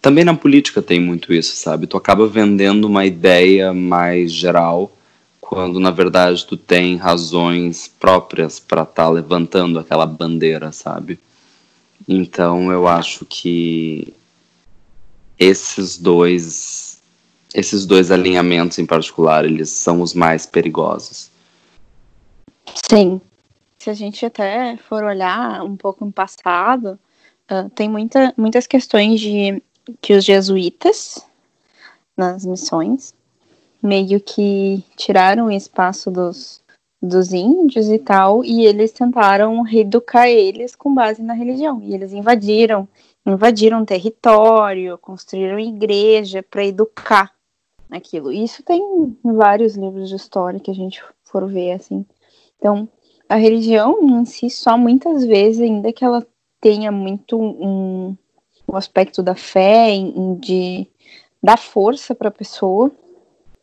[0.05, 1.87] também na política tem muito isso, sabe?
[1.87, 4.95] Tu acaba vendendo uma ideia mais geral,
[5.41, 11.17] quando na verdade tu tem razões próprias para estar tá levantando aquela bandeira, sabe?
[12.07, 14.13] Então eu acho que
[15.39, 17.01] esses dois
[17.51, 21.31] esses dois alinhamentos em particular, eles são os mais perigosos.
[22.87, 23.19] Sim.
[23.79, 26.99] Se a gente até for olhar um pouco no passado,
[27.49, 29.63] uh, tem muita, muitas questões de
[30.01, 31.25] que os jesuítas,
[32.17, 33.13] nas missões,
[33.81, 36.61] meio que tiraram o espaço dos,
[37.01, 41.81] dos índios e tal, e eles tentaram reeducar eles com base na religião.
[41.81, 42.87] E eles invadiram,
[43.25, 47.31] invadiram território, construíram igreja para educar
[47.89, 48.31] aquilo.
[48.31, 52.05] Isso tem vários livros de história que a gente for ver assim.
[52.57, 52.87] Então,
[53.29, 56.25] a religião em si só muitas vezes, ainda que ela
[56.61, 58.15] tenha muito um,
[58.67, 59.89] o aspecto da fé,
[60.39, 60.87] de
[61.41, 62.91] dar força para a pessoa,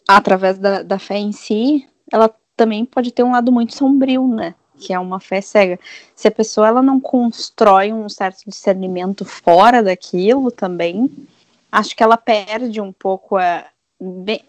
[0.07, 4.55] através da, da fé em si, ela também pode ter um lado muito sombrio, né?
[4.79, 5.79] Que é uma fé cega.
[6.15, 11.11] Se a pessoa ela não constrói um certo discernimento fora daquilo também,
[11.71, 13.67] acho que ela perde um pouco a.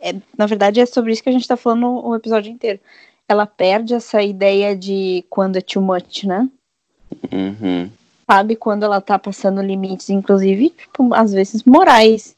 [0.01, 2.79] É, na verdade, é sobre isso que a gente está falando o episódio inteiro.
[3.27, 6.49] Ela perde essa ideia de quando é too much, né?
[7.31, 7.89] Uhum
[8.29, 12.35] sabe quando ela tá passando limites, inclusive, tipo, às vezes morais.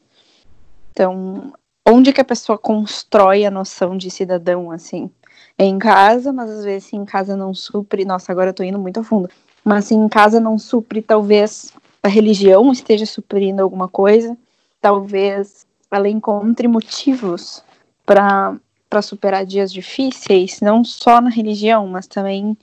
[0.92, 1.54] Então,
[1.88, 5.10] onde que a pessoa constrói a noção de cidadão, assim?
[5.58, 8.04] É em casa, mas às vezes em casa não supre.
[8.06, 9.30] Nossa, agora eu tô indo muito a fundo.
[9.64, 11.74] Mas se em casa não supre, talvez
[12.04, 14.38] a religião esteja suprindo alguma coisa.
[14.82, 17.64] Talvez ela encontre motivos
[18.06, 18.60] para
[19.02, 22.58] superar dias difíceis, não só na religião, mas também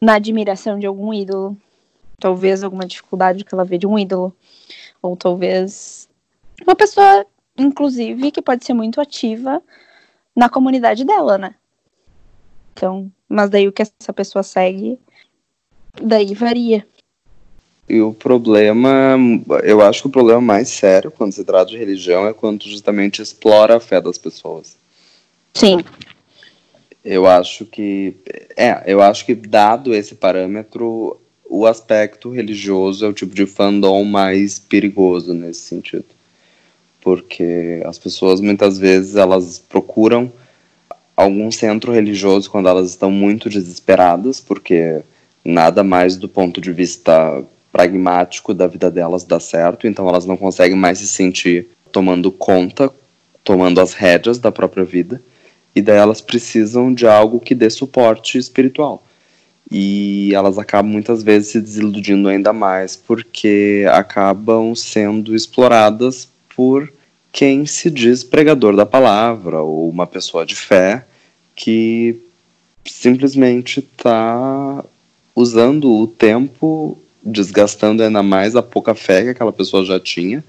[0.00, 1.56] na admiração de algum ídolo,
[2.22, 4.32] talvez alguma dificuldade que ela vê de um ídolo,
[5.02, 6.08] ou talvez
[6.64, 7.26] uma pessoa,
[7.58, 9.60] inclusive, que pode ser muito ativa
[10.34, 11.56] na comunidade dela, né?
[12.72, 15.00] Então, mas daí o que essa pessoa segue,
[16.00, 16.86] daí varia.
[17.88, 19.18] E o problema,
[19.64, 23.20] eu acho que o problema mais sério quando se trata de religião é quando justamente
[23.20, 24.76] explora a fé das pessoas.
[25.54, 25.78] Sim.
[27.04, 28.14] Eu acho que.
[28.56, 31.20] É, eu acho que, dado esse parâmetro,
[31.52, 36.06] o aspecto religioso é o tipo de fandom mais perigoso nesse sentido.
[37.02, 40.32] Porque as pessoas muitas vezes elas procuram
[41.14, 45.02] algum centro religioso quando elas estão muito desesperadas, porque
[45.44, 50.38] nada mais do ponto de vista pragmático da vida delas dá certo, então elas não
[50.38, 52.90] conseguem mais se sentir tomando conta,
[53.44, 55.20] tomando as rédeas da própria vida,
[55.76, 59.04] e daí elas precisam de algo que dê suporte espiritual.
[59.74, 66.92] E elas acabam muitas vezes se desiludindo ainda mais porque acabam sendo exploradas por
[67.32, 71.06] quem se diz pregador da palavra ou uma pessoa de fé
[71.56, 72.20] que
[72.84, 74.84] simplesmente está
[75.34, 80.44] usando o tempo, desgastando ainda mais a pouca fé que aquela pessoa já tinha,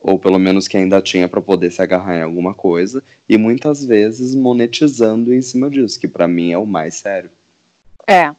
[0.00, 3.84] ou pelo menos que ainda tinha para poder se agarrar em alguma coisa, e muitas
[3.84, 7.30] vezes monetizando em cima disso, que para mim é o mais sério.
[8.04, 8.34] É,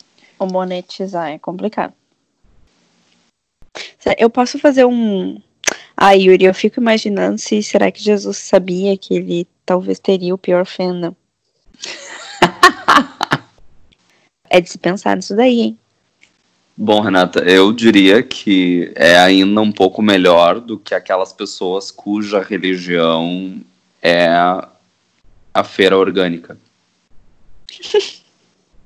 [0.48, 1.94] monetizar é complicado.
[4.18, 5.42] Eu posso fazer um.
[5.96, 10.38] Ah, Yuri, eu fico imaginando se será que Jesus sabia que ele talvez teria o
[10.38, 11.14] pior fandom.
[14.50, 15.78] é de se pensar nisso daí, hein?
[16.76, 22.42] Bom, Renata, eu diria que é ainda um pouco melhor do que aquelas pessoas cuja
[22.42, 23.62] religião
[24.02, 24.30] é
[25.54, 26.58] a feira orgânica.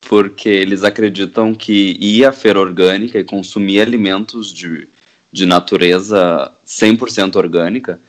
[0.08, 4.88] Porque eles acreditam que ir à feira orgânica e consumir alimentos de,
[5.32, 8.00] de natureza 100% orgânica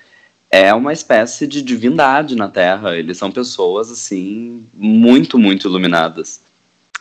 [0.51, 2.97] é uma espécie de divindade na Terra.
[2.97, 6.41] Eles são pessoas, assim, muito, muito iluminadas.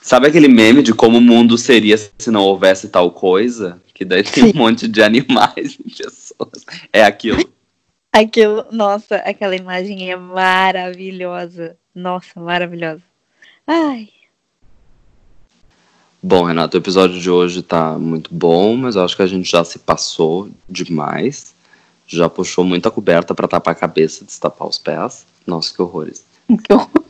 [0.02, 3.82] Sabe aquele meme de como o mundo seria se não houvesse tal coisa?
[3.94, 6.66] Que daí tem um monte de animais e pessoas.
[6.92, 7.48] É aquilo.
[8.12, 11.78] Aquilo, nossa, aquela imagem é maravilhosa.
[11.96, 13.04] Nossa, maravilhosa.
[13.68, 14.10] Ai.
[16.26, 19.52] Bom, Renato, o episódio de hoje tá muito bom, mas eu acho que a gente
[19.52, 21.54] já se passou demais
[22.08, 25.26] já puxou muita coberta para tapar a cabeça, destapar os pés.
[25.46, 26.24] Nossa, que horrores.
[26.64, 27.04] Que horror.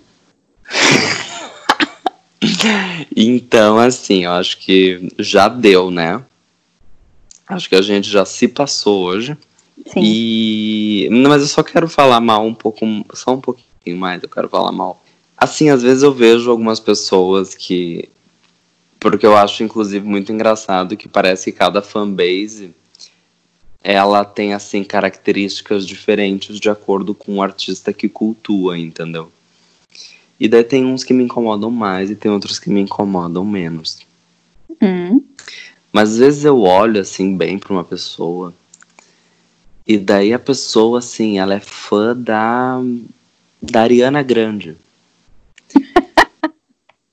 [3.16, 6.24] então, assim, eu acho que já deu, né?
[7.48, 9.38] Acho que a gente já se passou hoje.
[9.88, 10.02] Sim.
[10.02, 11.10] E.
[11.12, 14.72] Mas eu só quero falar mal um pouco, só um pouquinho mais, eu quero falar
[14.72, 15.04] mal.
[15.38, 18.10] Assim, às vezes eu vejo algumas pessoas que.
[19.04, 22.74] Porque eu acho, inclusive, muito engraçado que parece que cada fanbase
[23.84, 29.30] ela tem assim características diferentes de acordo com o artista que cultua, entendeu?
[30.40, 34.00] E daí tem uns que me incomodam mais e tem outros que me incomodam menos.
[34.82, 35.22] Hum.
[35.92, 38.54] Mas às vezes eu olho assim bem para uma pessoa
[39.86, 42.80] e daí a pessoa assim, ela é fã da
[43.62, 44.78] da Ariana Grande.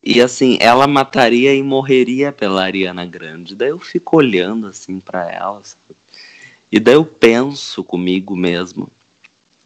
[0.03, 3.55] E assim, ela mataria e morreria pela Ariana Grande.
[3.55, 5.99] Daí eu fico olhando assim para ela, sabe?
[6.73, 8.89] E daí eu penso comigo mesmo: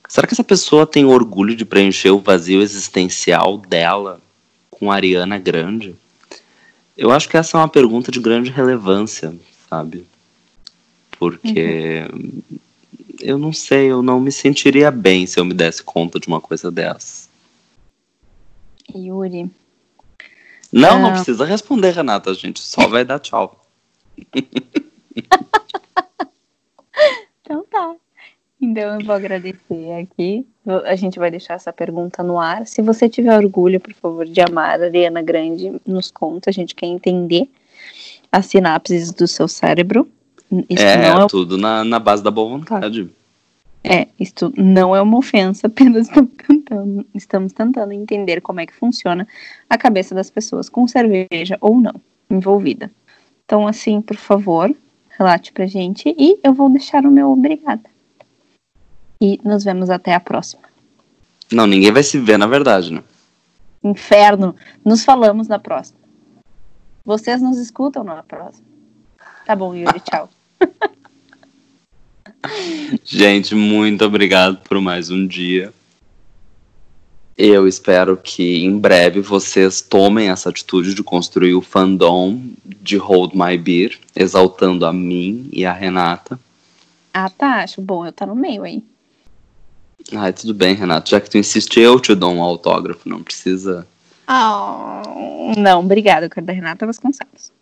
[0.08, 4.20] será que essa pessoa tem orgulho de preencher o vazio existencial dela
[4.70, 5.94] com a Ariana Grande?
[6.96, 9.34] Eu acho que essa é uma pergunta de grande relevância,
[9.68, 10.04] sabe?
[11.16, 12.42] Porque uhum.
[13.20, 16.40] eu não sei, eu não me sentiria bem se eu me desse conta de uma
[16.40, 17.28] coisa dessa.
[18.94, 19.50] Yuri.
[20.74, 21.12] Não, não ah.
[21.12, 23.64] precisa responder, Renata, a gente só vai dar tchau.
[27.44, 27.94] Então tá.
[28.58, 30.46] Então eu vou agradecer aqui.
[30.86, 32.66] A gente vai deixar essa pergunta no ar.
[32.66, 36.48] Se você tiver orgulho, por favor, de amar a Ariana Grande, nos conta.
[36.48, 37.50] A gente quer entender
[38.32, 40.08] as sinapses do seu cérebro.
[40.70, 43.10] Isso é, é tudo na, na base da boa vontade.
[43.86, 48.74] É, isso não é uma ofensa, apenas estamos tentando, estamos tentando entender como é que
[48.74, 49.28] funciona
[49.68, 51.94] a cabeça das pessoas com cerveja ou não
[52.30, 52.90] envolvida.
[53.44, 54.74] Então, assim, por favor,
[55.18, 57.84] relate pra gente e eu vou deixar o meu obrigada.
[59.20, 60.62] E nos vemos até a próxima.
[61.52, 63.02] Não, ninguém vai se ver, na verdade, né?
[63.82, 64.56] Inferno.
[64.82, 65.98] Nos falamos na próxima.
[67.04, 68.66] Vocês nos escutam na próxima.
[69.44, 70.30] Tá bom, Yuri, tchau.
[73.04, 75.72] Gente, muito obrigado por mais um dia.
[77.36, 83.34] Eu espero que em breve vocês tomem essa atitude de construir o fandom de Hold
[83.34, 86.38] My Beer, exaltando a mim e a Renata.
[87.12, 87.62] Ah, tá.
[87.62, 88.84] Acho bom eu estar tá no meio aí.
[90.14, 91.10] Ai, tudo bem, Renata.
[91.10, 93.08] Já que tu insiste, eu te dou um autógrafo.
[93.08, 93.86] Não precisa.
[94.28, 96.26] Oh, não, obrigada.
[96.26, 97.52] Eu quero da Renata Vasconcelos.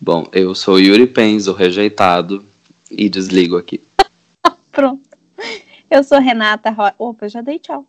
[0.00, 2.44] Bom, eu sou Yuri Penz, o rejeitado,
[2.90, 3.80] e desligo aqui.
[4.72, 5.08] Pronto.
[5.90, 6.92] Eu sou Renata Ro...
[6.98, 7.86] Opa, já dei tchau.